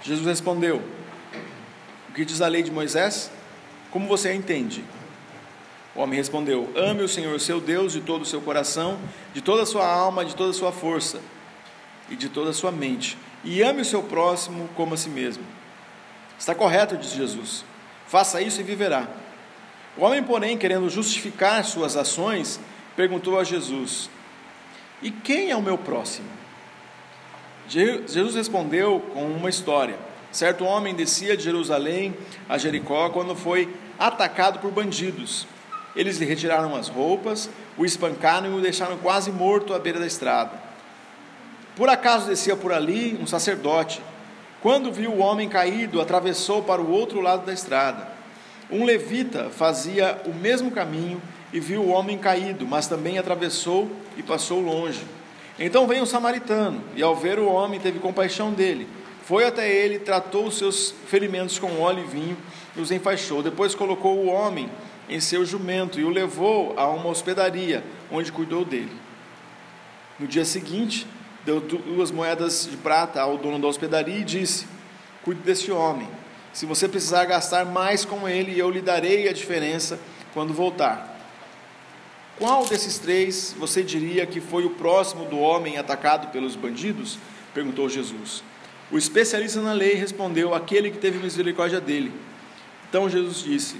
[0.00, 0.80] Jesus respondeu:
[2.08, 3.32] O que diz a lei de Moisés?
[3.90, 4.84] Como você a entende?
[5.98, 9.00] O homem respondeu: Ame o Senhor seu Deus de todo o seu coração,
[9.34, 11.20] de toda a sua alma, de toda a sua força
[12.08, 15.42] e de toda a sua mente, e ame o seu próximo como a si mesmo.
[16.38, 17.64] Está correto, disse Jesus.
[18.06, 19.08] Faça isso e viverá.
[19.96, 22.60] O homem, porém, querendo justificar suas ações,
[22.94, 24.08] perguntou a Jesus:
[25.02, 26.28] E quem é o meu próximo?
[27.66, 29.98] Jesus respondeu com uma história.
[30.30, 32.16] Certo homem descia de Jerusalém
[32.48, 35.57] a Jericó quando foi atacado por bandidos.
[35.98, 40.06] Eles lhe retiraram as roupas, o espancaram e o deixaram quase morto à beira da
[40.06, 40.52] estrada.
[41.74, 44.00] Por acaso descia por ali um sacerdote.
[44.62, 48.06] Quando viu o homem caído, atravessou para o outro lado da estrada.
[48.70, 51.20] Um levita fazia o mesmo caminho
[51.52, 55.04] e viu o homem caído, mas também atravessou e passou longe.
[55.58, 58.86] Então veio um samaritano, e ao ver o homem, teve compaixão dele.
[59.24, 62.36] Foi até ele, tratou os seus ferimentos com óleo e vinho
[62.76, 63.42] e os enfaixou.
[63.42, 64.70] Depois colocou o homem
[65.08, 68.92] em seu jumento e o levou a uma hospedaria, onde cuidou dele.
[70.18, 71.06] No dia seguinte,
[71.44, 74.66] deu duas moedas de prata ao dono da hospedaria e disse:
[75.22, 76.08] Cuide desse homem.
[76.52, 79.98] Se você precisar gastar mais com ele, eu lhe darei a diferença
[80.34, 81.16] quando voltar.
[82.36, 87.18] Qual desses três você diria que foi o próximo do homem atacado pelos bandidos?
[87.52, 88.42] perguntou Jesus.
[88.90, 92.12] O especialista na lei respondeu: Aquele que teve misericórdia dele.
[92.88, 93.76] Então Jesus disse: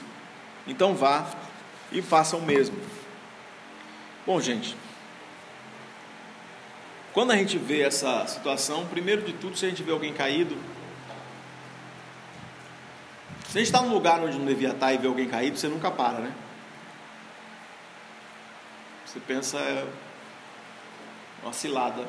[0.68, 1.26] Então vá
[1.90, 2.76] e faça o mesmo.
[4.26, 4.76] Bom, gente,
[7.14, 10.54] quando a gente vê essa situação, primeiro de tudo, se a gente vê alguém caído,
[13.48, 15.68] se a gente está num lugar onde não devia estar e vê alguém caído, você
[15.68, 16.33] nunca para, né?
[19.07, 19.87] Você pensa, é
[21.42, 22.07] uma cilada.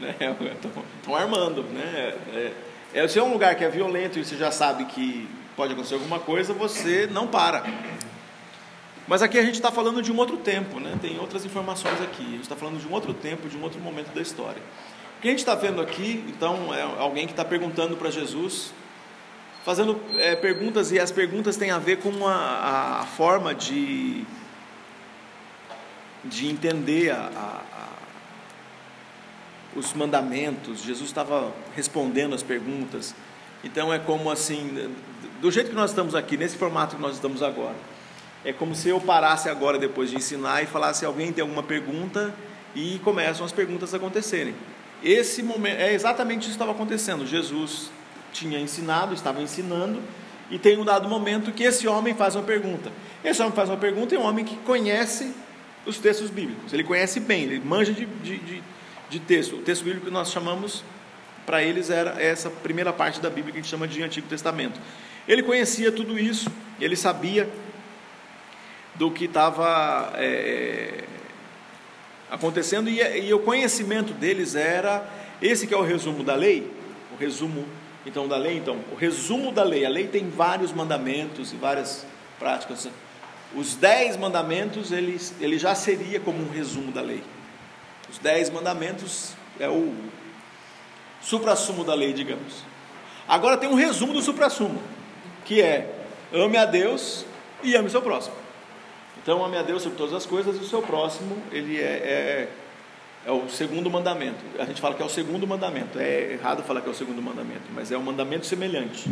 [0.00, 0.72] Estão
[1.14, 1.22] né?
[1.22, 2.18] armando, né?
[2.34, 2.52] É,
[2.92, 5.28] é, se é um lugar que é violento e você já sabe que
[5.60, 7.62] pode acontecer alguma coisa, você não para.
[9.06, 10.98] Mas aqui a gente está falando de um outro tempo, né?
[11.02, 12.24] Tem outras informações aqui.
[12.24, 14.62] A gente está falando de um outro tempo, de um outro momento da história.
[15.18, 18.72] O que a gente está vendo aqui, então, é alguém que está perguntando para Jesus
[19.62, 24.24] fazendo é, perguntas, e as perguntas têm a ver com a, a forma de,
[26.24, 27.62] de entender a, a,
[29.76, 30.82] os mandamentos.
[30.82, 33.14] Jesus estava respondendo as perguntas.
[33.62, 34.90] Então é como assim,
[35.40, 37.76] do jeito que nós estamos aqui, nesse formato que nós estamos agora.
[38.44, 42.34] É como se eu parasse agora depois de ensinar e falasse alguém tem alguma pergunta
[42.74, 44.54] e começam as perguntas a acontecerem.
[45.02, 47.26] Esse momento é exatamente isso que estava acontecendo.
[47.26, 47.90] Jesus
[48.32, 50.00] tinha ensinado, estava ensinando,
[50.50, 52.90] e tem um dado momento que esse homem faz uma pergunta.
[53.24, 55.32] Esse homem faz uma pergunta e é um homem que conhece
[55.86, 58.62] os textos bíblicos, ele conhece bem, ele manja de, de, de,
[59.08, 59.56] de texto.
[59.56, 60.84] O texto bíblico que nós chamamos,
[61.46, 64.78] para eles, era essa primeira parte da Bíblia que a gente chama de Antigo Testamento.
[65.30, 67.48] Ele conhecia tudo isso, ele sabia
[68.96, 71.04] do que estava é,
[72.28, 75.08] acontecendo, e, e o conhecimento deles era
[75.40, 76.68] esse que é o resumo da lei,
[77.14, 77.64] o resumo
[78.04, 82.04] então da lei, então, o resumo da lei, a lei tem vários mandamentos e várias
[82.36, 82.88] práticas.
[83.54, 87.22] Os dez mandamentos, ele, ele já seria como um resumo da lei.
[88.10, 89.94] Os dez mandamentos é o
[91.22, 92.64] suprassumo da lei, digamos.
[93.28, 94.82] Agora tem um resumo do suprassumo,
[95.50, 95.92] que é
[96.32, 97.26] ame a Deus
[97.60, 98.36] e ame o seu próximo.
[99.20, 102.48] Então ame a Deus sobre todas as coisas e o seu próximo, ele é, é
[103.26, 104.38] é o segundo mandamento.
[104.60, 105.98] A gente fala que é o segundo mandamento.
[105.98, 109.10] É errado falar que é o segundo mandamento, mas é um mandamento semelhante.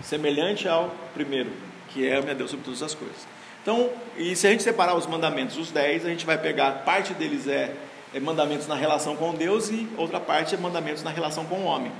[0.00, 1.50] Semelhante ao primeiro,
[1.88, 3.26] que é ame a Deus sobre todas as coisas.
[3.60, 7.12] Então, e se a gente separar os mandamentos, os dez, a gente vai pegar, parte
[7.14, 7.74] deles é,
[8.14, 11.64] é mandamentos na relação com Deus e outra parte é mandamentos na relação com o
[11.64, 11.90] homem.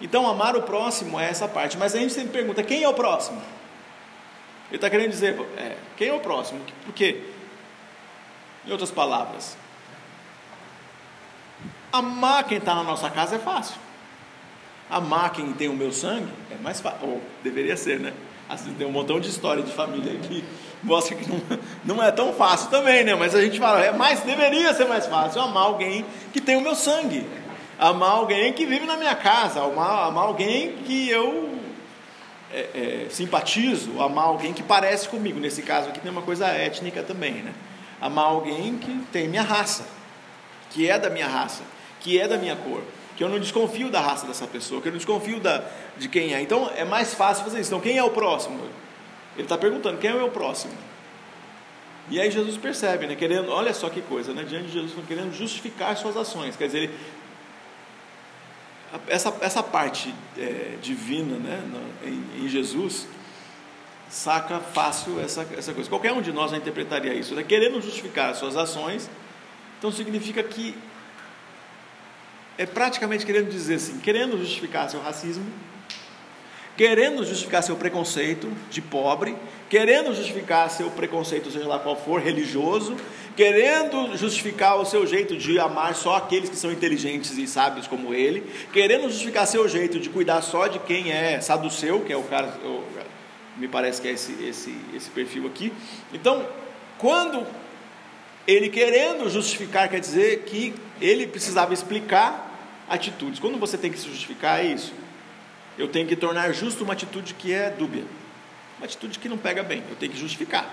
[0.00, 1.76] Então, amar o próximo é essa parte.
[1.76, 3.40] Mas a gente sempre pergunta: quem é o próximo?
[4.68, 6.60] Ele está querendo dizer: é, quem é o próximo?
[6.84, 7.22] Por quê?
[8.66, 9.56] Em outras palavras,
[11.92, 13.76] Amar quem está na nossa casa é fácil.
[14.90, 16.98] Amar quem tem o meu sangue é mais fácil.
[17.02, 18.12] Ou deveria ser, né?
[18.48, 20.44] Assim, tem um montão de história de família que
[20.82, 21.40] mostra que não,
[21.84, 23.14] não é tão fácil também, né?
[23.14, 26.60] Mas a gente fala, é mais, deveria ser mais fácil amar alguém que tem o
[26.60, 27.26] meu sangue.
[27.78, 29.62] Amar alguém que vive na minha casa.
[29.62, 31.58] Amar, amar alguém que eu
[32.52, 34.02] é, é, simpatizo.
[34.02, 35.38] Amar alguém que parece comigo.
[35.38, 37.54] Nesse caso aqui tem uma coisa étnica também, né?
[38.00, 39.86] Amar alguém que tem minha raça,
[40.70, 41.62] que é da minha raça,
[42.00, 42.82] que é da minha cor,
[43.16, 45.64] que eu não desconfio da raça dessa pessoa, que eu não desconfio da,
[45.96, 46.40] de quem é.
[46.40, 47.70] Então é mais fácil fazer isso.
[47.70, 48.58] Então, quem é o próximo?
[49.34, 50.72] Ele está perguntando: quem é o meu próximo?
[52.10, 55.32] E aí Jesus percebe, né, querendo, olha só que coisa, né, diante de Jesus, querendo
[55.34, 56.56] justificar suas ações.
[56.56, 56.94] Quer dizer, ele,
[59.06, 61.62] essa, essa parte é, divina né,
[62.04, 63.06] em, em, Jesus
[64.08, 65.88] saca fácil essa, essa coisa.
[65.88, 69.10] Qualquer um de nós interpretaria isso, né, querendo justificar suas ações,
[69.78, 70.76] então significa que
[72.56, 75.46] é praticamente querendo dizer assim, querendo justificar seu racismo,
[76.78, 79.34] querendo justificar seu preconceito de pobre,
[79.68, 82.96] querendo justificar seu preconceito, seja lá qual for, religioso,
[83.36, 88.14] querendo justificar o seu jeito de amar só aqueles que são inteligentes e sábios como
[88.14, 92.22] ele, querendo justificar seu jeito de cuidar só de quem é saduceu, que é o
[92.22, 92.56] cara,
[93.56, 95.72] me parece que é esse, esse, esse perfil aqui.
[96.14, 96.46] Então,
[96.96, 97.44] quando
[98.46, 103.40] ele querendo justificar, quer dizer que ele precisava explicar atitudes.
[103.40, 105.07] Quando você tem que se justificar, é isso
[105.78, 108.04] eu tenho que tornar justo uma atitude que é dúbia,
[108.78, 110.68] uma atitude que não pega bem, eu tenho que justificar.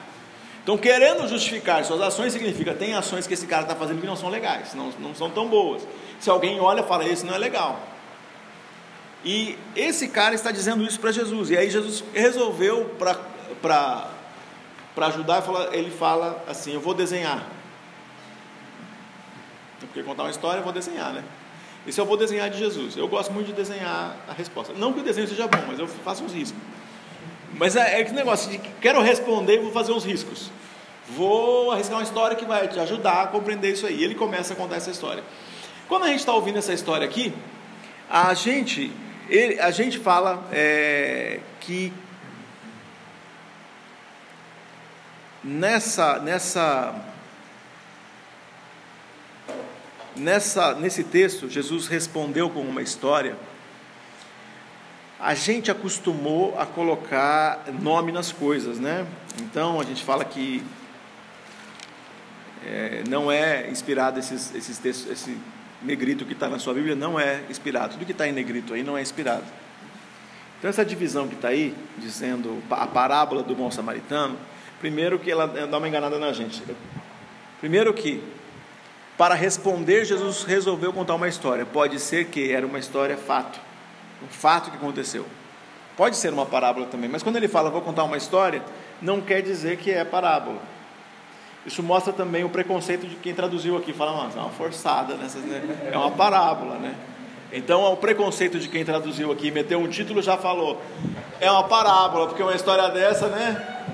[0.64, 4.16] Então, querendo justificar suas ações, significa tem ações que esse cara está fazendo que não
[4.16, 5.88] são legais, não, não são tão boas.
[6.20, 7.80] Se alguém olha e fala, esse não é legal.
[9.24, 11.52] E esse cara está dizendo isso para Jesus.
[11.52, 12.96] E aí Jesus resolveu
[13.62, 14.10] para
[15.08, 17.46] ajudar, ele fala assim, eu vou desenhar.
[19.80, 21.24] Porque contar uma história, eu vou desenhar, né?
[21.86, 22.98] Isso eu vou desenhar de Jesus.
[22.98, 24.74] Eu gosto muito de desenhar a resposta.
[24.74, 26.60] Não que o desenho seja bom, mas eu faço uns riscos.
[27.54, 30.50] Mas é, é que negócio de quero responder, vou fazer uns riscos.
[31.10, 33.98] Vou arriscar uma história que vai te ajudar a compreender isso aí.
[33.98, 35.24] E ele começa a contar essa história.
[35.88, 37.32] Quando a gente está ouvindo essa história aqui,
[38.10, 38.92] a gente,
[39.30, 41.94] ele, a gente fala é, que
[45.44, 46.96] nessa, nessa
[50.16, 53.36] Nessa, nesse texto, Jesus respondeu com uma história.
[55.20, 59.06] A gente acostumou a colocar nome nas coisas, né?
[59.42, 60.64] Então a gente fala que
[62.66, 65.38] é, não é inspirado esses, esses textos, esse
[65.82, 67.94] negrito que está na sua Bíblia não é inspirado.
[67.94, 69.44] Tudo que está em negrito aí não é inspirado.
[70.58, 74.38] Então essa divisão que está aí, dizendo a parábola do bom samaritano,
[74.80, 76.64] primeiro que ela dá uma enganada na gente.
[77.60, 78.24] Primeiro que
[79.18, 81.66] para responder, Jesus resolveu contar uma história.
[81.66, 83.60] Pode ser que era uma história fato,
[84.24, 85.26] um fato que aconteceu.
[85.96, 88.62] Pode ser uma parábola também, mas quando ele fala vou contar uma história,
[89.02, 90.60] não quer dizer que é parábola.
[91.66, 95.42] Isso mostra também o preconceito de quem traduziu aqui, fala, mas é uma forçada, nessas,
[95.44, 95.90] né?
[95.92, 96.94] é uma parábola, né?
[97.52, 100.82] Então, o preconceito de quem traduziu aqui, meteu um título já falou,
[101.40, 103.86] é uma parábola, porque uma história dessa, né?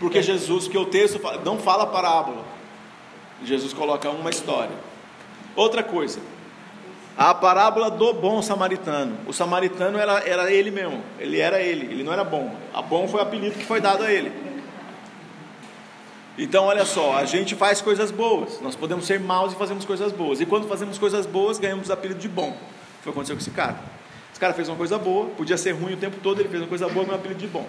[0.00, 2.43] Porque Jesus, que o texto não fala parábola,
[3.44, 4.76] Jesus coloca uma história.
[5.56, 6.20] Outra coisa,
[7.16, 9.16] a parábola do bom samaritano.
[9.26, 12.54] O samaritano era, era ele mesmo, ele era ele, ele não era bom.
[12.72, 14.32] A bom foi o apelido que foi dado a ele.
[16.36, 20.10] Então, olha só, a gente faz coisas boas, nós podemos ser maus e fazemos coisas
[20.10, 20.40] boas.
[20.40, 22.50] E quando fazemos coisas boas, ganhamos o apelido de bom.
[22.50, 23.78] Foi o que aconteceu com esse cara.
[24.32, 26.68] Esse cara fez uma coisa boa, podia ser ruim o tempo todo, ele fez uma
[26.68, 27.64] coisa boa, ganhou o apelido de bom.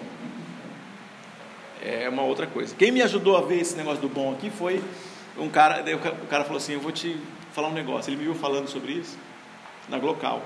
[1.80, 2.74] É uma outra coisa.
[2.74, 4.82] Quem me ajudou a ver esse negócio do bom aqui foi
[5.38, 5.84] um cara,
[6.22, 7.20] o cara falou assim: Eu vou te
[7.52, 8.10] falar um negócio.
[8.10, 9.18] Ele me viu falando sobre isso
[9.88, 10.42] na Glocal.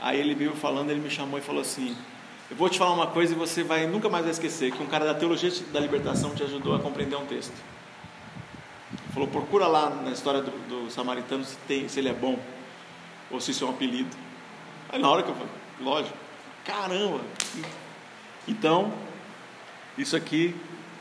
[0.00, 1.96] Aí ele me viu falando, ele me chamou e falou assim:
[2.50, 4.86] Eu vou te falar uma coisa e você vai nunca mais vai esquecer que um
[4.86, 7.54] cara da teologia da libertação te ajudou a compreender um texto.
[8.92, 12.38] Ele falou: Procura lá na história do, do samaritano se, tem, se ele é bom
[13.30, 14.16] ou se isso é um apelido.
[14.90, 16.16] Aí na hora que eu falei: Lógico,
[16.64, 17.20] caramba.
[18.48, 18.92] Então,
[19.98, 20.54] isso aqui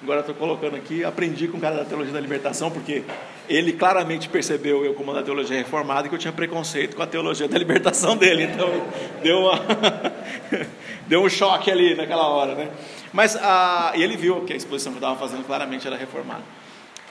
[0.06, 3.04] agora estou colocando aqui, aprendi com o cara da teologia da libertação, porque
[3.50, 7.48] ele claramente percebeu eu como da teologia reformada que eu tinha preconceito com a teologia
[7.48, 8.70] da libertação dele, então
[9.24, 9.60] deu, uma
[11.10, 12.70] deu um choque ali naquela hora, né?
[13.12, 16.44] Mas a, e ele viu que a exposição que eu estava fazendo claramente era reformada.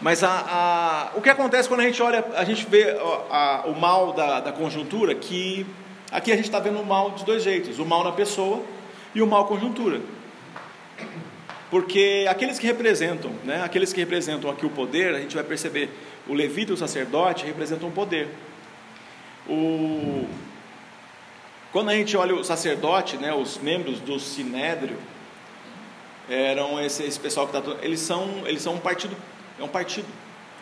[0.01, 2.97] Mas a, a, o que acontece quando a gente olha, a gente vê
[3.29, 5.67] a, o mal da, da conjuntura, que
[6.13, 8.63] aqui a gente está vendo o mal de dois jeitos: o mal na pessoa
[9.13, 10.01] e o mal conjuntura.
[11.75, 15.91] Porque aqueles que representam, né, aqueles que representam aqui o poder, a gente vai perceber,
[16.25, 18.29] o levita e o sacerdote representam o poder.
[19.49, 20.25] O...
[21.73, 24.97] Quando a gente olha o sacerdote, né, os membros do sinédrio,
[26.31, 29.17] eram esse, esse pessoal que está, eles são, eles são um partido,
[29.59, 30.07] é um partido,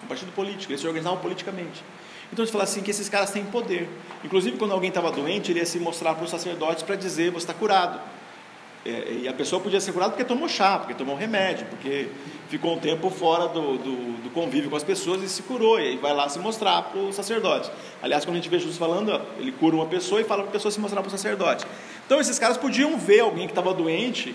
[0.02, 1.84] um partido político, eles se organizavam politicamente.
[2.32, 3.86] Então gente fala assim que esses caras têm poder.
[4.24, 7.44] Inclusive quando alguém estava doente, ele ia se mostrar para os sacerdotes para dizer você
[7.44, 8.00] está curado.
[8.84, 12.08] É, e a pessoa podia ser curada porque tomou chá, porque tomou remédio, porque
[12.48, 15.96] ficou um tempo fora do, do, do convívio com as pessoas e se curou, e
[15.96, 17.70] vai lá se mostrar para o sacerdote.
[18.02, 20.52] Aliás, quando a gente vê Jesus falando, ele cura uma pessoa e fala para a
[20.52, 21.64] pessoa se mostrar para o sacerdote.
[22.04, 24.34] Então, esses caras podiam ver alguém que estava doente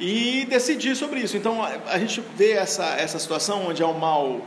[0.00, 1.36] e decidir sobre isso.
[1.36, 4.40] Então, a, a gente vê essa, essa situação onde há o mal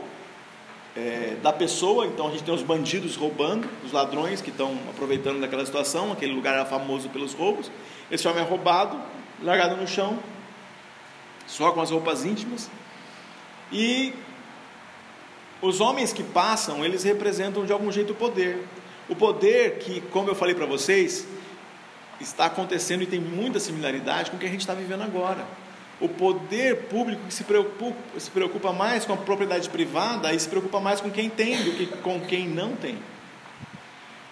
[0.96, 5.40] é, da pessoa, então a gente tem os bandidos roubando, os ladrões que estão aproveitando
[5.40, 7.70] daquela situação, aquele lugar era famoso pelos roubos.
[8.10, 9.00] Esse homem é roubado,
[9.42, 10.18] largado no chão,
[11.46, 12.70] só com as roupas íntimas.
[13.72, 14.12] E
[15.62, 18.66] os homens que passam, eles representam de algum jeito o poder.
[19.08, 21.26] O poder que, como eu falei para vocês,
[22.20, 25.46] está acontecendo e tem muita similaridade com o que a gente está vivendo agora.
[26.02, 30.48] O poder público que se preocupa, se preocupa mais com a propriedade privada e se
[30.48, 32.98] preocupa mais com quem tem do que com quem não tem.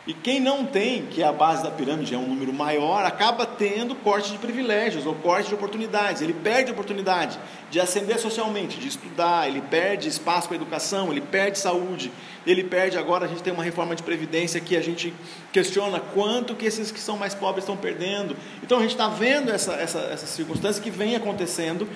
[0.06, 3.44] E quem não tem, que é a base da pirâmide, é um número maior, acaba
[3.44, 6.22] tendo corte de privilégios ou corte de oportunidades.
[6.22, 7.38] Ele perde a oportunidade
[7.70, 12.10] de ascender socialmente, de estudar, ele perde espaço para educação, ele perde saúde,
[12.46, 15.12] ele perde agora, a gente tem uma reforma de previdência que a gente
[15.52, 18.34] questiona quanto que esses que são mais pobres estão perdendo.
[18.62, 21.86] Então a gente está vendo essa, essa, essa circunstância que vem acontecendo,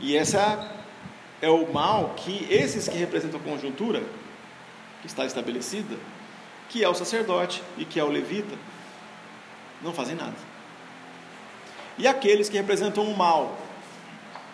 [0.00, 0.72] e essa
[1.42, 4.00] é o mal que esses que representam a conjuntura,
[5.00, 5.96] que está estabelecida,
[6.70, 8.56] que é o sacerdote e que é o levita,
[9.82, 10.36] não fazem nada.
[11.98, 13.58] E aqueles que representam o mal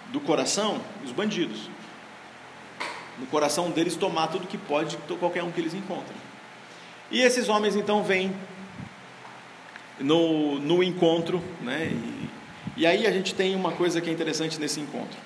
[0.09, 1.71] do coração, os bandidos.
[3.19, 6.17] No coração deles tomar tudo que pode de qualquer um que eles encontram.
[7.11, 8.35] E esses homens então vêm
[10.01, 11.91] no, no encontro, né?
[11.93, 12.31] E,
[12.79, 15.19] e aí a gente tem uma coisa que é interessante nesse encontro.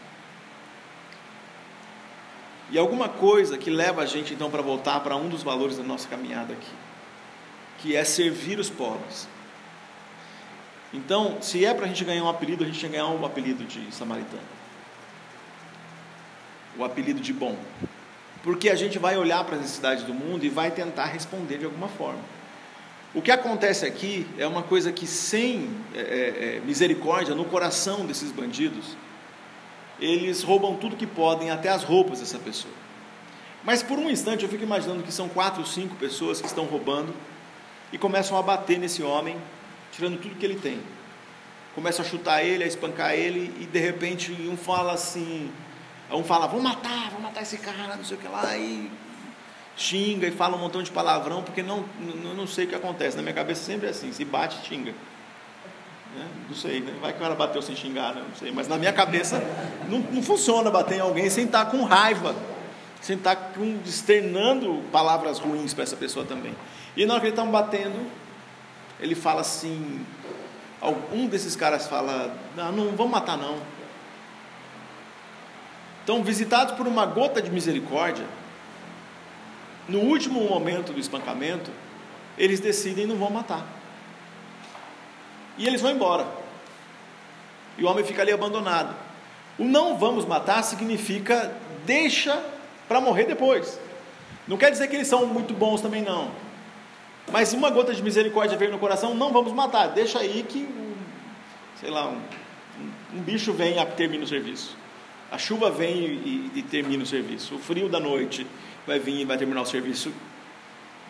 [2.70, 5.82] E alguma coisa que leva a gente então para voltar para um dos valores da
[5.82, 6.70] nossa caminhada aqui,
[7.78, 9.28] que é servir os pobres.
[10.92, 13.24] Então, se é para a gente ganhar um apelido, a gente tinha que ganhar um
[13.24, 14.42] apelido de samaritano.
[16.78, 17.56] O apelido de bom.
[18.42, 21.64] Porque a gente vai olhar para as necessidades do mundo e vai tentar responder de
[21.64, 22.20] alguma forma.
[23.12, 28.06] O que acontece aqui é uma coisa que, sem é, é, é misericórdia no coração
[28.06, 28.96] desses bandidos,
[30.00, 32.72] eles roubam tudo que podem, até as roupas dessa pessoa.
[33.62, 36.64] Mas por um instante eu fico imaginando que são quatro ou cinco pessoas que estão
[36.64, 37.14] roubando
[37.92, 39.36] e começam a bater nesse homem,
[39.92, 40.80] tirando tudo que ele tem.
[41.74, 45.52] Começam a chutar ele, a espancar ele, e de repente um fala assim:
[46.10, 48.90] um fala, vamos matar, vamos matar esse cara, não sei o que lá, e
[49.76, 53.16] xinga e fala um montão de palavrão, porque não, não, não sei o que acontece.
[53.16, 54.94] Na minha cabeça sempre é assim: se bate, xinga.
[56.16, 56.26] Né?
[56.48, 56.92] Não sei, né?
[57.00, 58.22] vai que o cara bateu sem xingar, né?
[58.28, 59.42] não sei, mas na minha cabeça
[59.88, 62.34] não, não funciona bater em alguém sem estar com raiva,
[63.00, 66.54] sem estar com, externando palavras ruins para essa pessoa também.
[66.96, 68.06] E na hora que eles estão batendo,
[68.98, 70.04] ele fala assim:
[71.12, 73.58] um desses caras fala, não, não vamos matar não.
[76.02, 78.24] Então, visitados por uma gota de misericórdia,
[79.88, 81.70] no último momento do espancamento,
[82.36, 83.79] eles decidem não vão matar.
[85.60, 86.26] E eles vão embora.
[87.76, 88.96] E o homem fica ali abandonado.
[89.58, 92.42] O não vamos matar significa deixa
[92.88, 93.78] para morrer depois.
[94.48, 96.30] Não quer dizer que eles são muito bons também não.
[97.30, 99.88] Mas se uma gota de misericórdia veio no coração, não vamos matar.
[99.88, 100.66] Deixa aí que,
[101.78, 102.18] sei lá, um,
[103.18, 104.74] um bicho vem e termina o serviço.
[105.30, 107.56] A chuva vem e, e, termina o serviço.
[107.56, 108.46] O frio da noite
[108.86, 110.10] vai vir e vai terminar o serviço.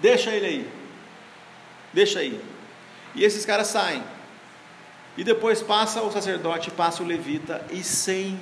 [0.01, 0.69] Deixa ele aí.
[1.93, 2.39] Deixa aí.
[3.15, 4.03] E esses caras saem.
[5.20, 8.40] E depois passa o sacerdote, passa o levita, e sem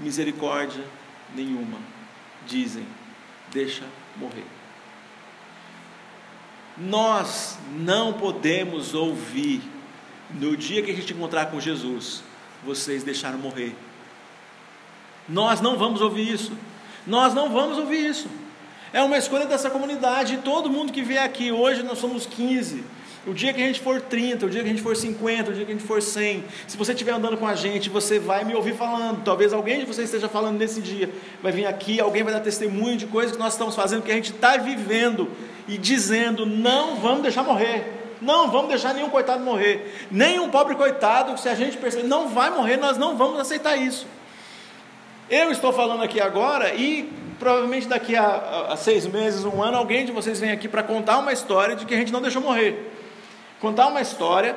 [0.00, 0.82] misericórdia
[1.32, 1.78] nenhuma,
[2.44, 2.84] dizem:
[3.52, 3.84] deixa
[4.16, 4.44] morrer.
[6.76, 9.62] Nós não podemos ouvir,
[10.34, 12.24] no dia que a gente encontrar com Jesus,
[12.64, 13.76] vocês deixaram morrer.
[15.28, 16.50] Nós não vamos ouvir isso.
[17.06, 18.28] Nós não vamos ouvir isso.
[18.92, 20.38] É uma escolha dessa comunidade.
[20.38, 22.82] Todo mundo que vem aqui, hoje nós somos 15.
[23.28, 25.54] O dia que a gente for 30, o dia que a gente for 50, o
[25.54, 28.42] dia que a gente for 100, se você estiver andando com a gente, você vai
[28.42, 29.22] me ouvir falando.
[29.22, 31.10] Talvez alguém de vocês esteja falando nesse dia.
[31.42, 34.14] Vai vir aqui, alguém vai dar testemunho de coisas que nós estamos fazendo, que a
[34.14, 35.28] gente está vivendo
[35.68, 38.16] e dizendo: não vamos deixar morrer.
[38.18, 40.06] Não vamos deixar nenhum coitado morrer.
[40.10, 44.06] Nenhum pobre coitado, se a gente perceber, não vai morrer, nós não vamos aceitar isso.
[45.28, 50.06] Eu estou falando aqui agora e provavelmente daqui a, a, seis meses, um ano, alguém
[50.06, 52.96] de vocês vem aqui para contar uma história de que a gente não deixou morrer
[53.60, 54.56] contar uma história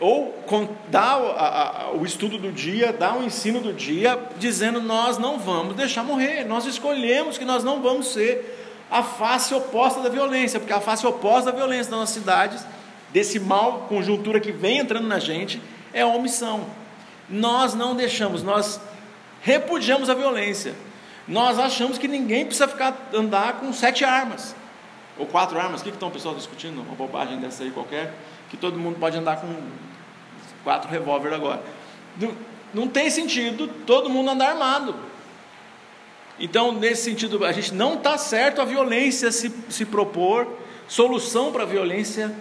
[0.00, 0.44] ou
[0.88, 6.04] dar o estudo do dia, dar o ensino do dia, dizendo nós não vamos deixar
[6.04, 10.80] morrer, nós escolhemos que nós não vamos ser a face oposta da violência, porque a
[10.80, 12.64] face oposta da violência das nossas cidades,
[13.10, 15.60] desse mal conjuntura que vem entrando na gente,
[15.92, 16.66] é a omissão.
[17.28, 18.80] Nós não deixamos, nós
[19.42, 20.74] repudiamos a violência.
[21.26, 24.54] Nós achamos que ninguém precisa ficar andar com sete armas
[25.18, 25.80] ou quatro armas.
[25.80, 26.80] O que, que estão pessoal discutindo?
[26.80, 28.14] Uma bobagem dessa aí qualquer,
[28.50, 29.48] que todo mundo pode andar com
[30.64, 31.62] quatro revólver agora.
[32.18, 32.34] Não,
[32.72, 34.94] não tem sentido todo mundo andar armado.
[36.40, 40.46] Então, nesse sentido, a gente não está certo a violência se, se propor
[40.86, 42.34] solução para a violência,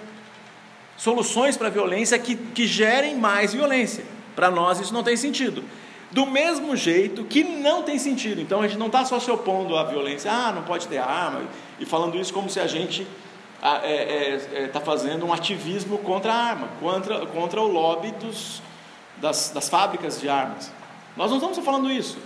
[0.95, 4.05] soluções para a violência que, que gerem mais violência.
[4.35, 5.63] Para nós isso não tem sentido.
[6.11, 8.39] Do mesmo jeito que não tem sentido.
[8.39, 11.41] Então a gente não está só se opondo à violência, ah, não pode ter arma,
[11.79, 13.07] e falando isso como se a gente
[13.55, 18.11] está é, é, é, tá fazendo um ativismo contra a arma, contra, contra o lobby
[18.11, 18.61] dos,
[19.17, 20.71] das, das fábricas de armas.
[21.15, 22.17] Nós não estamos falando isso.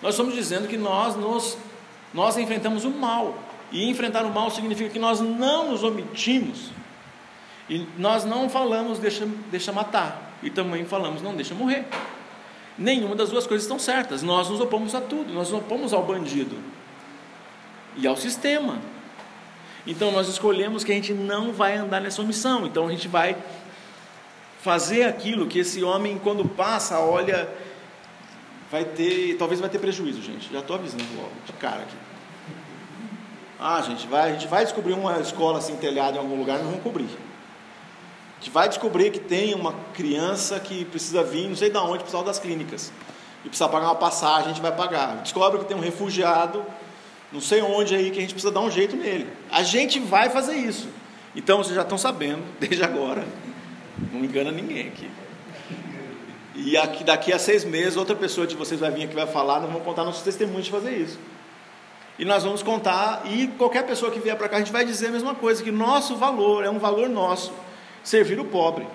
[0.00, 1.58] Nós estamos dizendo que nós, nos,
[2.14, 3.34] nós enfrentamos o mal.
[3.72, 6.70] E enfrentar o mal significa que nós não nos omitimos.
[7.68, 10.34] E nós não falamos, deixa, deixa matar.
[10.42, 11.86] E também falamos, não deixa morrer.
[12.78, 14.22] Nenhuma das duas coisas estão certas.
[14.22, 16.56] Nós nos opomos a tudo, nós nos opomos ao bandido
[17.96, 18.78] e ao sistema.
[19.86, 22.66] Então nós escolhemos que a gente não vai andar nessa omissão.
[22.66, 23.36] Então a gente vai
[24.60, 27.48] fazer aquilo que esse homem, quando passa, olha,
[28.70, 30.52] vai ter, talvez vai ter prejuízo, gente.
[30.52, 31.96] Já estou avisando logo, de cara aqui.
[33.58, 36.66] Ah, gente, vai, a gente vai descobrir uma escola assim telhada em algum lugar, não
[36.66, 37.04] vamos cobrir.
[37.04, 42.00] A gente vai descobrir que tem uma criança que precisa vir, não sei de onde,
[42.00, 42.92] precisar das clínicas.
[43.44, 45.22] E precisa pagar uma passagem, a gente vai pagar.
[45.22, 46.64] Descobre que tem um refugiado,
[47.32, 49.26] não sei onde aí, que a gente precisa dar um jeito nele.
[49.50, 50.88] A gente vai fazer isso.
[51.34, 53.24] Então vocês já estão sabendo, desde agora.
[54.12, 55.10] Não engana ninguém aqui.
[56.54, 59.60] E aqui, daqui a seis meses, outra pessoa de vocês vai vir aqui vai falar,
[59.60, 61.18] nós vamos contar nossos testemunhos de fazer isso.
[62.18, 65.08] E nós vamos contar, e qualquer pessoa que vier para cá, a gente vai dizer
[65.08, 67.52] a mesma coisa, que nosso valor é um valor nosso
[68.02, 68.86] servir o pobre.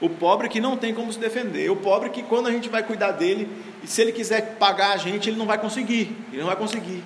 [0.00, 1.70] O pobre que não tem como se defender.
[1.70, 3.48] O pobre que quando a gente vai cuidar dele,
[3.82, 6.16] e se ele quiser pagar a gente, ele não vai conseguir.
[6.30, 7.02] Ele não vai conseguir.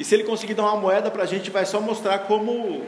[0.00, 2.86] E se ele conseguir dar uma moeda para a gente, vai só mostrar como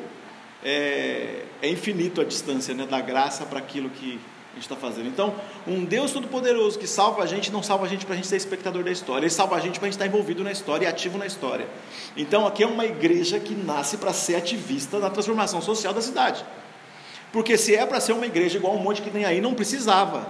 [0.64, 4.18] é, é infinito a distância né, da graça para aquilo que
[4.52, 5.08] a gente está fazendo.
[5.08, 5.34] Então,
[5.66, 8.36] um Deus Todo-Poderoso que salva a gente, não salva a gente para a gente ser
[8.36, 10.86] espectador da história, ele salva a gente para a gente estar tá envolvido na história
[10.86, 11.68] e ativo na história.
[12.16, 16.42] Então, aqui é uma igreja que nasce para ser ativista na transformação social da cidade.
[17.30, 20.26] Porque se é para ser uma igreja igual um monte que tem aí, não precisava.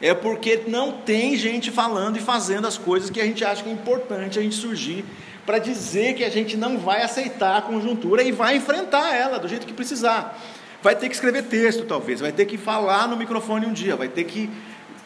[0.00, 3.68] É porque não tem gente falando e fazendo as coisas que a gente acha que
[3.68, 5.04] é importante a gente surgir
[5.46, 9.48] para dizer que a gente não vai aceitar a conjuntura e vai enfrentar ela do
[9.48, 10.38] jeito que precisar.
[10.82, 14.08] Vai ter que escrever texto, talvez, vai ter que falar no microfone um dia, vai
[14.08, 14.50] ter que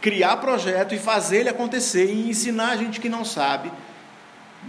[0.00, 3.70] criar projeto e fazer ele acontecer e ensinar a gente que não sabe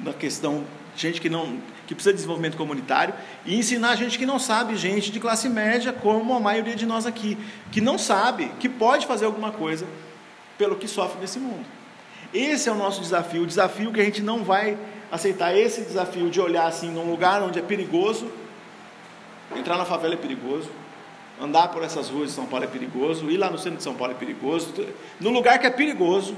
[0.04, 0.66] na questão
[0.96, 3.14] gente que não que precisa de desenvolvimento comunitário
[3.46, 7.06] e ensinar gente que não sabe, gente de classe média, como a maioria de nós
[7.06, 7.38] aqui,
[7.72, 9.86] que não sabe, que pode fazer alguma coisa
[10.62, 11.66] pelo que sofre nesse mundo.
[12.32, 14.78] Esse é o nosso desafio, o desafio que a gente não vai
[15.12, 18.32] aceitar esse desafio de olhar assim num lugar onde é perigoso,
[19.56, 20.70] entrar na favela é perigoso,
[21.42, 23.96] andar por essas ruas de São Paulo é perigoso, ir lá no centro de São
[23.96, 24.72] Paulo é perigoso.
[25.20, 26.36] No lugar que é perigoso,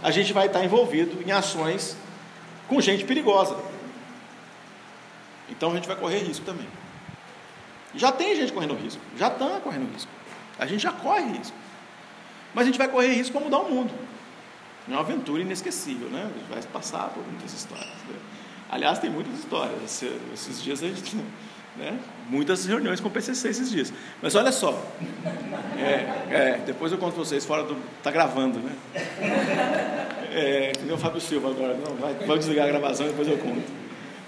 [0.00, 1.96] a gente vai estar envolvido em ações
[2.68, 3.56] com gente perigosa.
[5.50, 6.68] Então a gente vai correr risco também.
[7.96, 10.10] Já tem gente correndo risco, já está correndo risco.
[10.56, 11.63] A gente já corre risco.
[12.54, 13.92] Mas a gente vai correr risco para mudar o mundo.
[14.88, 16.20] É uma aventura inesquecível, né?
[16.22, 17.86] A gente vai passar por muitas histórias.
[17.86, 18.16] Né?
[18.70, 20.02] Aliás, tem muitas histórias.
[20.32, 21.16] Esses dias a gente.
[21.76, 21.98] Né?
[22.30, 23.92] Muitas reuniões com o PCC esses dias.
[24.22, 24.80] Mas olha só.
[25.76, 27.76] É, é, depois eu conto para vocês fora do.
[27.98, 28.76] Está gravando, né?
[30.32, 31.74] É, o Fábio Silva agora.
[31.74, 33.64] Não, vai, vai desligar a gravação e depois eu conto.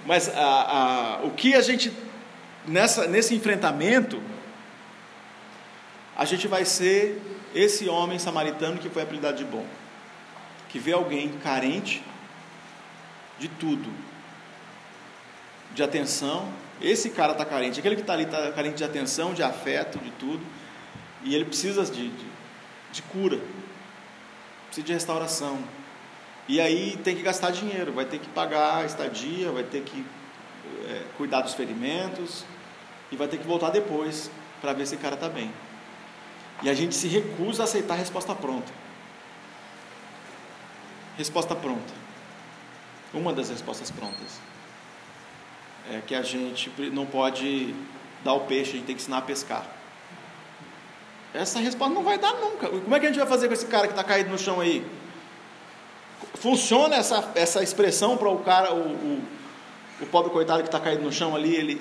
[0.04, 1.92] Mas a, a, o que a gente,
[2.66, 4.20] nessa, nesse enfrentamento,
[6.16, 7.22] a gente vai ser
[7.54, 9.64] esse homem samaritano que foi apelidado de bom,
[10.68, 12.02] que vê alguém carente
[13.38, 13.90] de tudo,
[15.74, 16.48] de atenção.
[16.80, 20.10] Esse cara está carente, aquele que está ali está carente de atenção, de afeto, de
[20.12, 20.44] tudo,
[21.22, 22.26] e ele precisa de, de,
[22.92, 23.40] de cura,
[24.66, 25.58] precisa de restauração,
[26.48, 30.04] e aí tem que gastar dinheiro, vai ter que pagar a estadia, vai ter que
[30.88, 32.44] é, cuidar dos ferimentos
[33.10, 34.30] e vai ter que voltar depois
[34.60, 35.50] para ver se o cara está bem.
[36.62, 38.72] E a gente se recusa a aceitar a resposta pronta.
[41.16, 41.94] Resposta pronta.
[43.12, 44.40] Uma das respostas prontas
[45.90, 47.74] é que a gente não pode
[48.24, 49.64] dar o peixe, a gente tem que ensinar a pescar.
[51.32, 52.68] Essa resposta não vai dar nunca.
[52.68, 54.60] Como é que a gente vai fazer com esse cara que está caído no chão
[54.60, 54.84] aí?
[56.34, 59.22] Funciona essa, essa expressão para o cara, o, o,
[60.00, 61.80] o, pobre coitado que está caído no chão ali, ele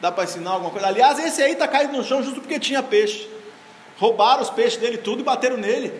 [0.00, 0.86] dá para ensinar alguma coisa.
[0.86, 3.28] Aliás, esse aí está caído no chão justo porque tinha peixe.
[4.00, 5.92] Roubaram os peixes dele tudo e bateram nele.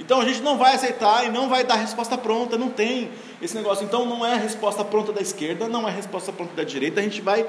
[0.00, 3.08] Então a gente não vai aceitar e não vai dar resposta pronta, não tem
[3.40, 3.84] esse negócio.
[3.84, 7.00] Então não é a resposta pronta da esquerda, não é a resposta pronta da direita,
[7.00, 7.46] a gente vai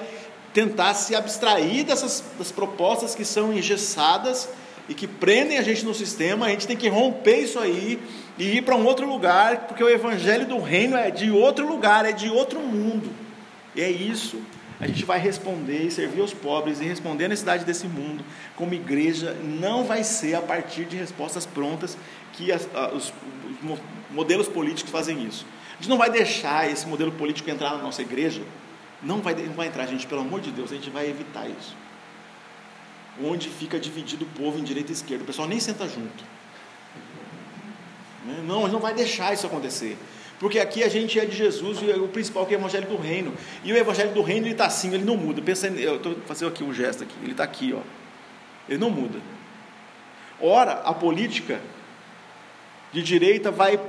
[0.53, 4.49] tentar se abstrair dessas das propostas que são engessadas
[4.87, 7.99] e que prendem a gente no sistema, a gente tem que romper isso aí
[8.37, 12.05] e ir para um outro lugar, porque o evangelho do reino é de outro lugar,
[12.05, 13.09] é de outro mundo.
[13.75, 14.41] E é isso.
[14.79, 18.23] A gente vai responder e servir aos pobres e responder a necessidade desse mundo
[18.55, 21.97] como igreja não vai ser a partir de respostas prontas
[22.31, 23.13] que as, os,
[23.61, 25.45] os modelos políticos fazem isso.
[25.73, 28.41] A gente não vai deixar esse modelo político entrar na nossa igreja.
[29.03, 31.75] Não vai, não vai entrar, gente, pelo amor de Deus, a gente vai evitar isso.
[33.21, 36.23] Onde fica dividido o povo em direita e esquerda, o pessoal nem senta junto.
[38.25, 38.43] Né?
[38.45, 39.97] Não, a gente não vai deixar isso acontecer.
[40.39, 42.95] Porque aqui a gente é de Jesus e o principal que é o Evangelho do
[42.95, 43.33] Reino.
[43.63, 45.41] E o Evangelho do Reino ele está assim, ele não muda.
[45.41, 47.81] Pensa, eu estou fazendo aqui um gesto aqui, ele está aqui, ó.
[48.67, 49.19] Ele não muda.
[50.39, 51.59] Ora, a política
[52.93, 53.79] de direita vai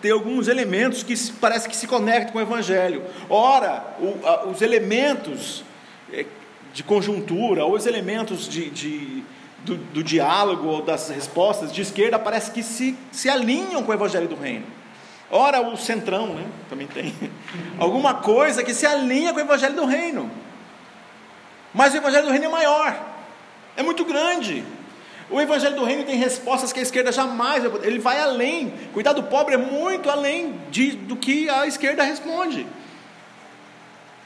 [0.00, 3.04] ter alguns elementos que parece que se conectam com o Evangelho.
[3.30, 5.62] Ora, o, a, os elementos
[6.12, 6.26] é,
[6.74, 9.22] de conjuntura, ou os elementos de, de
[9.64, 13.94] do, do, diálogo ou das respostas de esquerda parece que se, se alinham com o
[13.94, 14.66] Evangelho do Reino.
[15.34, 16.44] Ora, o centrão, né?
[16.68, 17.14] Também tem.
[17.80, 20.30] Alguma coisa que se alinha com o Evangelho do Reino.
[21.72, 23.02] Mas o Evangelho do Reino é maior,
[23.74, 24.62] é muito grande.
[25.30, 28.74] O Evangelho do Reino tem respostas que a esquerda jamais, ele vai além.
[28.92, 32.66] Cuidar do pobre é muito além de, do que a esquerda responde.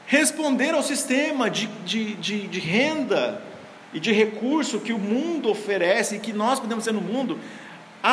[0.05, 3.41] Responder ao sistema de, de, de, de renda
[3.93, 7.39] e de recurso que o mundo oferece e que nós podemos ser no mundo,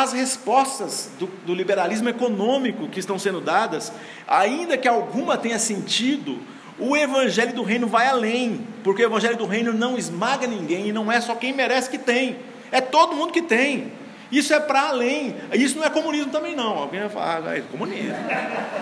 [0.02, 3.92] as respostas do, do, liberalismo econômico que estão sendo dadas,
[4.26, 6.40] ainda que alguma tenha sentido,
[6.76, 10.92] o evangelho do reino vai além, porque o evangelho do reino não esmaga ninguém e
[10.92, 12.38] não é só quem merece que tem,
[12.72, 13.92] é todo mundo que tem.
[14.32, 15.36] Isso é para além.
[15.52, 16.76] Isso não é comunismo também não.
[16.76, 18.16] Alguém vai falar, ah, é comunismo.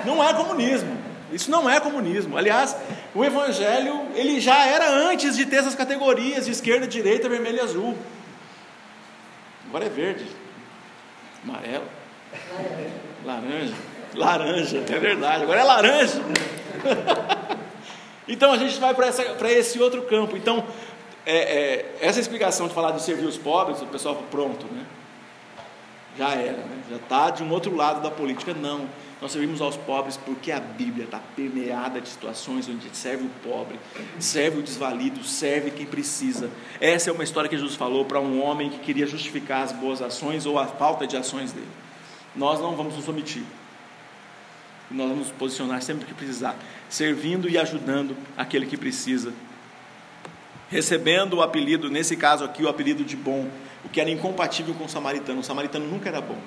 [0.07, 0.97] Não é comunismo.
[1.31, 2.39] Isso não é comunismo.
[2.39, 2.75] Aliás,
[3.15, 7.61] o evangelho ele já era antes de ter essas categorias de esquerda, direita, vermelho e
[7.61, 7.99] azul.
[9.69, 10.25] Agora é verde
[11.45, 11.85] amarelo,
[13.25, 13.75] laranja,
[14.15, 16.23] laranja, é verdade, agora é laranja.
[18.29, 20.37] então a gente vai para esse outro campo.
[20.37, 20.65] Então,
[21.25, 24.85] é, é, essa explicação de falar de servir os pobres, o pessoal pronto, né?
[26.19, 26.83] Já era, né?
[26.91, 28.53] já está de um outro lado da política.
[28.53, 28.87] Não,
[29.23, 33.79] nós servimos aos pobres porque a Bíblia está permeada de situações onde serve o pobre,
[34.19, 36.51] serve o desvalido, serve quem precisa.
[36.81, 40.03] Essa é uma história que Jesus falou para um homem que queria justificar as boas
[40.03, 41.69] ações ou a falta de ações dele.
[42.35, 43.45] Nós não vamos nos omitir.
[44.91, 46.57] Nós vamos nos posicionar sempre que precisar,
[46.89, 49.33] servindo e ajudando aquele que precisa.
[50.69, 53.49] Recebendo o apelido, nesse caso aqui, o apelido de bom,
[53.85, 55.39] o que era incompatível com o samaritano.
[55.39, 56.39] O samaritano nunca era bom.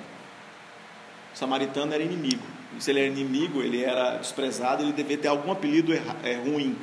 [1.36, 2.42] O samaritano era inimigo.
[2.78, 6.74] Se ele era inimigo, ele era desprezado, ele devia ter algum apelido é, ruim.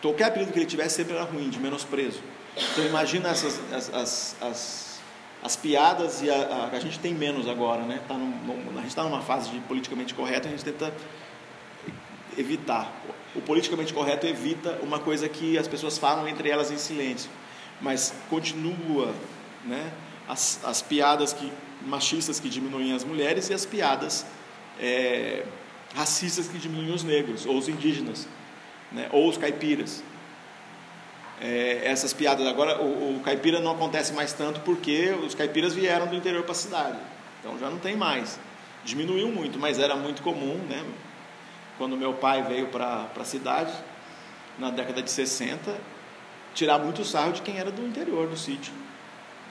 [0.00, 2.20] Qualquer apelido que ele tivesse sempre era ruim, de menosprezo.
[2.56, 5.00] Então imagina essas, as, as, as,
[5.42, 8.00] as piadas e a, a, a, gente tem menos agora, né?
[8.06, 8.32] Tá num,
[8.76, 10.94] a gente está numa fase de politicamente correto, a gente tenta
[12.36, 12.92] evitar.
[13.34, 17.28] O politicamente correto evita uma coisa que as pessoas falam entre elas em silêncio,
[17.80, 19.12] mas continua,
[19.64, 19.92] né?
[20.28, 21.50] As, as piadas que
[21.88, 24.26] machistas que diminuem as mulheres e as piadas
[24.78, 25.44] é,
[25.94, 28.28] racistas que diminuem os negros, ou os indígenas,
[28.92, 30.02] né, ou os caipiras.
[31.40, 36.06] É, essas piadas agora, o, o, caipira não acontece mais tanto porque os caipiras vieram
[36.06, 36.98] do interior para a cidade,
[37.40, 38.38] então já não tem mais.
[38.84, 40.84] Diminuiu muito, mas era muito comum, né?
[41.76, 43.72] Quando meu pai veio para a cidade,
[44.58, 45.76] na década de 60,
[46.54, 48.72] tirar muito sarro de quem era do interior do sítio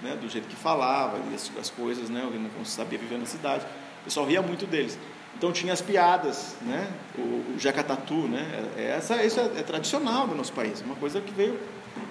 [0.01, 2.21] né, do jeito que falava, as, as coisas, né,
[2.57, 3.65] não sabia viver na cidade.
[4.01, 4.97] O pessoal ria muito deles.
[5.37, 10.25] Então tinha as piadas, né, o, o jacatatu, né, é, essa, isso é, é, tradicional
[10.27, 11.59] do nosso país, uma coisa que veio,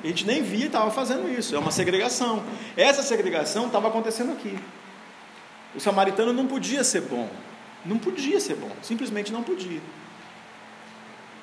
[0.03, 2.45] a gente nem via e estava fazendo isso, é uma segregação.
[2.77, 4.57] Essa segregação estava acontecendo aqui.
[5.75, 7.29] O samaritano não podia ser bom,
[7.85, 9.81] não podia ser bom, simplesmente não podia.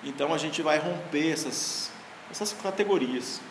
[0.04, 1.92] Então a gente vai romper essas,
[2.32, 3.42] essas categorias,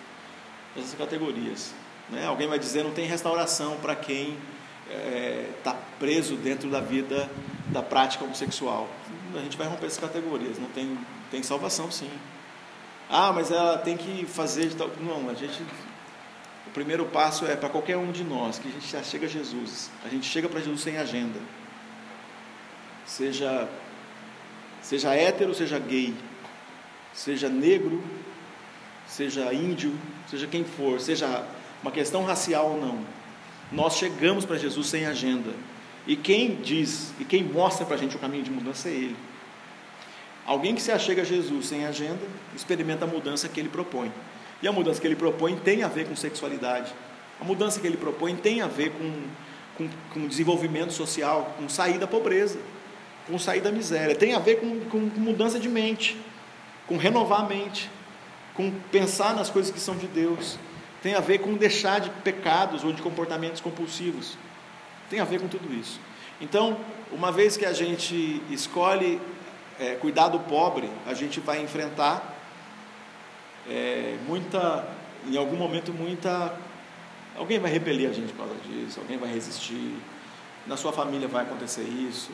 [0.76, 1.74] essas categorias.
[2.12, 2.26] Né?
[2.26, 4.36] Alguém vai dizer não tem restauração para quem
[4.86, 7.28] está é, tá preso dentro da vida
[7.68, 8.88] da prática homossexual.
[9.34, 10.96] A gente vai romper essas categorias, não tem,
[11.30, 12.10] tem salvação sim.
[13.08, 14.90] Ah, mas ela tem que fazer de tal.
[15.00, 15.62] Não, a gente.
[16.66, 19.28] O primeiro passo é para qualquer um de nós, que a gente já chega a
[19.28, 19.90] Jesus.
[20.04, 21.38] A gente chega para Jesus sem agenda.
[23.04, 23.68] Seja,
[24.80, 26.14] seja hétero, seja gay,
[27.12, 28.02] seja negro,
[29.06, 29.92] seja índio,
[30.30, 31.44] seja quem for, seja
[31.82, 33.04] uma questão racial ou não.
[33.70, 35.50] Nós chegamos para Jesus sem agenda.
[36.06, 39.16] E quem diz e quem mostra para a gente o caminho de mudança é Ele.
[40.44, 42.20] Alguém que se achega a Jesus sem agenda,
[42.54, 44.12] experimenta a mudança que Ele propõe.
[44.60, 46.92] E a mudança que Ele propõe tem a ver com sexualidade.
[47.40, 49.12] A mudança que Ele propõe tem a ver com,
[49.76, 52.58] com, com desenvolvimento social, com sair da pobreza,
[53.26, 54.14] com sair da miséria.
[54.14, 56.16] Tem a ver com, com, com mudança de mente,
[56.86, 57.88] com renovar a mente,
[58.54, 60.58] com pensar nas coisas que são de Deus
[61.02, 64.36] tem a ver com deixar de pecados ou de comportamentos compulsivos.
[65.10, 66.00] Tem a ver com tudo isso.
[66.40, 66.78] Então,
[67.10, 69.20] uma vez que a gente escolhe
[69.78, 72.36] é, cuidar do pobre, a gente vai enfrentar
[73.68, 74.88] é, muita,
[75.26, 76.54] em algum momento, muita.
[77.36, 79.96] Alguém vai repelir a gente por causa disso, alguém vai resistir.
[80.66, 82.30] Na sua família vai acontecer isso,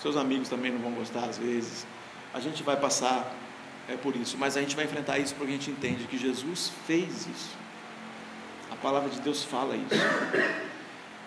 [0.00, 1.86] seus amigos também não vão gostar às vezes.
[2.34, 3.32] A gente vai passar
[3.88, 6.72] é, por isso, mas a gente vai enfrentar isso porque a gente entende que Jesus
[6.86, 7.59] fez isso.
[8.70, 9.88] A palavra de Deus fala isso.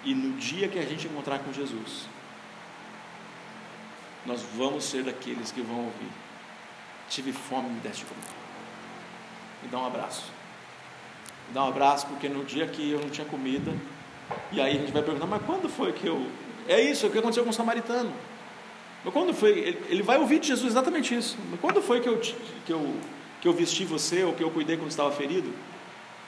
[0.03, 2.07] E no dia que a gente encontrar com Jesus,
[4.25, 6.09] nós vamos ser daqueles que vão ouvir.
[7.09, 8.23] Tive fome, me deste comer.
[9.61, 10.31] Me dá um abraço.
[11.47, 13.73] Me dá um abraço, porque no dia que eu não tinha comida,
[14.51, 16.25] e aí a gente vai perguntar, mas quando foi que eu.
[16.67, 18.13] É isso, é o que aconteceu com o samaritano.
[19.03, 19.77] Mas quando foi.
[19.89, 21.37] Ele vai ouvir de Jesus exatamente isso.
[21.51, 22.17] Mas quando foi que eu,
[22.65, 22.95] que eu,
[23.41, 25.53] que eu vesti você, ou que eu cuidei quando estava ferido?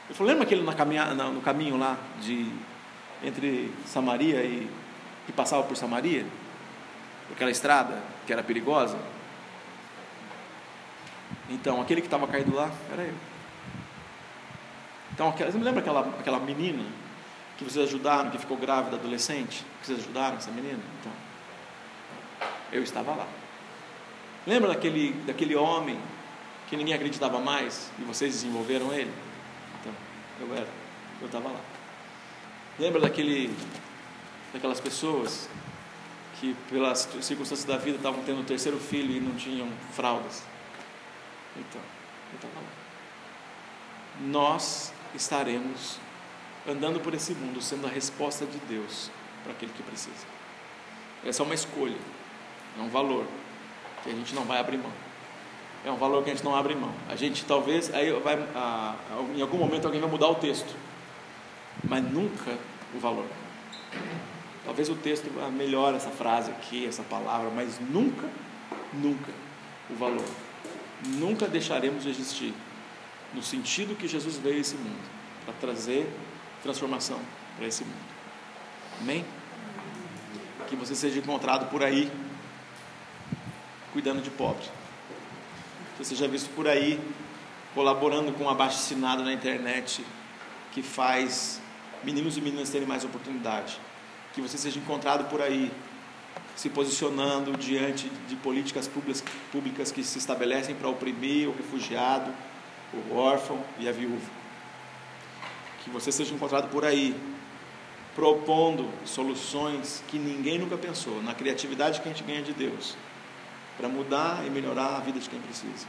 [0.08, 2.52] Ele falou, lembra aquele no caminho lá de
[3.24, 4.70] entre Samaria e
[5.26, 6.26] que passava por Samaria?
[7.32, 8.98] Aquela estrada que era perigosa?
[11.50, 13.14] Então, aquele que estava caído lá era eu.
[15.12, 16.84] Então, você me lembra aquela, aquela menina
[17.58, 19.66] que vocês ajudaram, que ficou grávida, adolescente?
[19.80, 20.80] Que vocês ajudaram essa menina?
[21.00, 21.12] Então,
[22.72, 23.28] eu estava lá.
[24.46, 25.98] Lembra daquele, daquele homem
[26.68, 29.12] que ninguém acreditava mais e vocês desenvolveram ele?
[30.40, 30.68] Eu era,
[31.22, 31.60] eu estava lá.
[32.78, 33.56] Lembra daquele,
[34.54, 35.50] daquelas pessoas
[36.40, 40.44] que pelas circunstâncias da vida estavam tendo o terceiro filho e não tinham fraldas?
[41.56, 41.82] Então,
[42.32, 42.72] eu estava lá.
[44.28, 45.98] Nós estaremos
[46.68, 49.10] andando por esse mundo sendo a resposta de Deus
[49.44, 50.26] para aquele que precisa.
[51.24, 51.98] Essa é uma escolha,
[52.78, 53.26] é um valor
[54.04, 55.05] que a gente não vai abrir mão
[55.86, 56.92] é um valor que a gente não abre mão.
[57.08, 58.96] A gente talvez, aí vai, a,
[59.36, 60.76] em algum momento alguém vai mudar o texto,
[61.84, 62.58] mas nunca
[62.94, 63.28] o valor.
[64.66, 68.28] Talvez o texto melhore essa frase aqui, essa palavra, mas nunca,
[68.94, 69.32] nunca
[69.88, 70.26] o valor.
[71.06, 72.54] Nunca deixaremos de existir
[73.32, 75.10] no sentido que Jesus veio a esse mundo
[75.46, 76.12] para trazer
[76.64, 77.20] transformação
[77.58, 78.16] para esse mundo.
[79.02, 79.24] Amém?
[80.68, 82.12] Que você seja encontrado por aí
[83.94, 84.72] cuidando de pobres
[86.04, 87.00] você já visto por aí,
[87.74, 90.06] colaborando com um abaixo assinado na internet
[90.72, 91.62] que faz
[92.04, 93.80] meninos e meninas terem mais oportunidade.
[94.34, 95.72] Que você seja encontrado por aí,
[96.56, 102.34] se posicionando diante de políticas públicas, públicas que se estabelecem para oprimir o refugiado,
[102.94, 104.30] o órfão e a viúva.
[105.84, 107.16] Que você seja encontrado por aí,
[108.14, 112.96] propondo soluções que ninguém nunca pensou, na criatividade que a gente ganha de Deus
[113.78, 115.88] para mudar e melhorar a vida de quem precisa.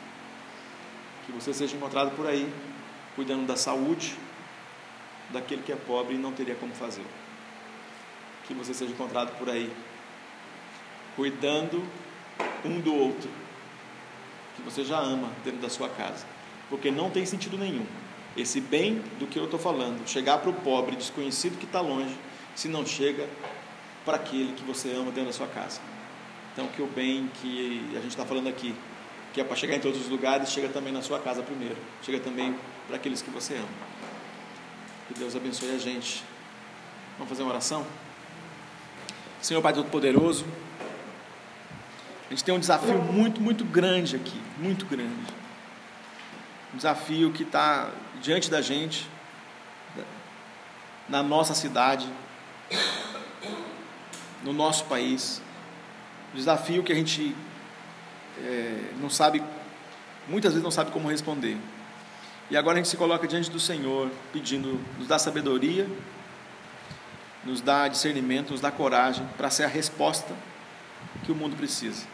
[1.24, 2.52] Que você seja encontrado por aí,
[3.14, 4.16] cuidando da saúde
[5.30, 7.04] daquele que é pobre e não teria como fazer.
[8.46, 9.72] Que você seja encontrado por aí,
[11.16, 11.82] cuidando
[12.64, 13.28] um do outro,
[14.54, 16.26] que você já ama dentro da sua casa.
[16.68, 17.86] Porque não tem sentido nenhum
[18.36, 22.14] esse bem do que eu estou falando, chegar para o pobre desconhecido que está longe,
[22.54, 23.26] se não chega
[24.04, 25.80] para aquele que você ama dentro da sua casa.
[26.56, 28.74] Então, que o bem que a gente está falando aqui,
[29.34, 31.76] que é para chegar em todos os lugares, chega também na sua casa primeiro.
[32.02, 33.68] Chega também para aqueles que você ama.
[35.06, 36.24] Que Deus abençoe a gente.
[37.18, 37.86] Vamos fazer uma oração?
[39.42, 40.46] Senhor Pai Todo-Poderoso,
[42.26, 45.34] a gente tem um desafio muito, muito grande aqui, muito grande.
[46.72, 47.90] Um desafio que está
[48.22, 49.06] diante da gente,
[51.06, 52.08] na nossa cidade,
[54.42, 55.42] no nosso país
[56.36, 57.34] desafio que a gente
[58.38, 59.42] é, não sabe,
[60.28, 61.56] muitas vezes não sabe como responder.
[62.48, 65.88] E agora a gente se coloca diante do Senhor, pedindo, nos dá sabedoria,
[67.44, 70.32] nos dá discernimento, nos dá coragem para ser a resposta
[71.24, 72.06] que o mundo precisa.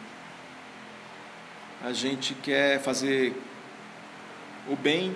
[1.85, 3.35] A gente quer fazer
[4.69, 5.15] o bem,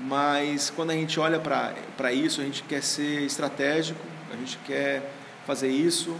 [0.00, 4.00] mas quando a gente olha para isso, a gente quer ser estratégico,
[4.32, 5.12] a gente quer
[5.46, 6.18] fazer isso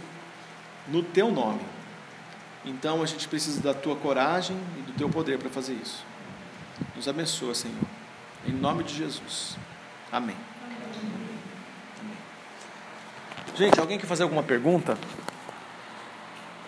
[0.91, 1.61] no teu nome.
[2.65, 6.05] Então a gente precisa da tua coragem e do teu poder para fazer isso.
[6.95, 7.77] Nos abençoa, Senhor.
[8.45, 9.57] Em nome de Jesus.
[10.11, 10.35] Amém.
[13.55, 14.97] Gente, alguém quer fazer alguma pergunta?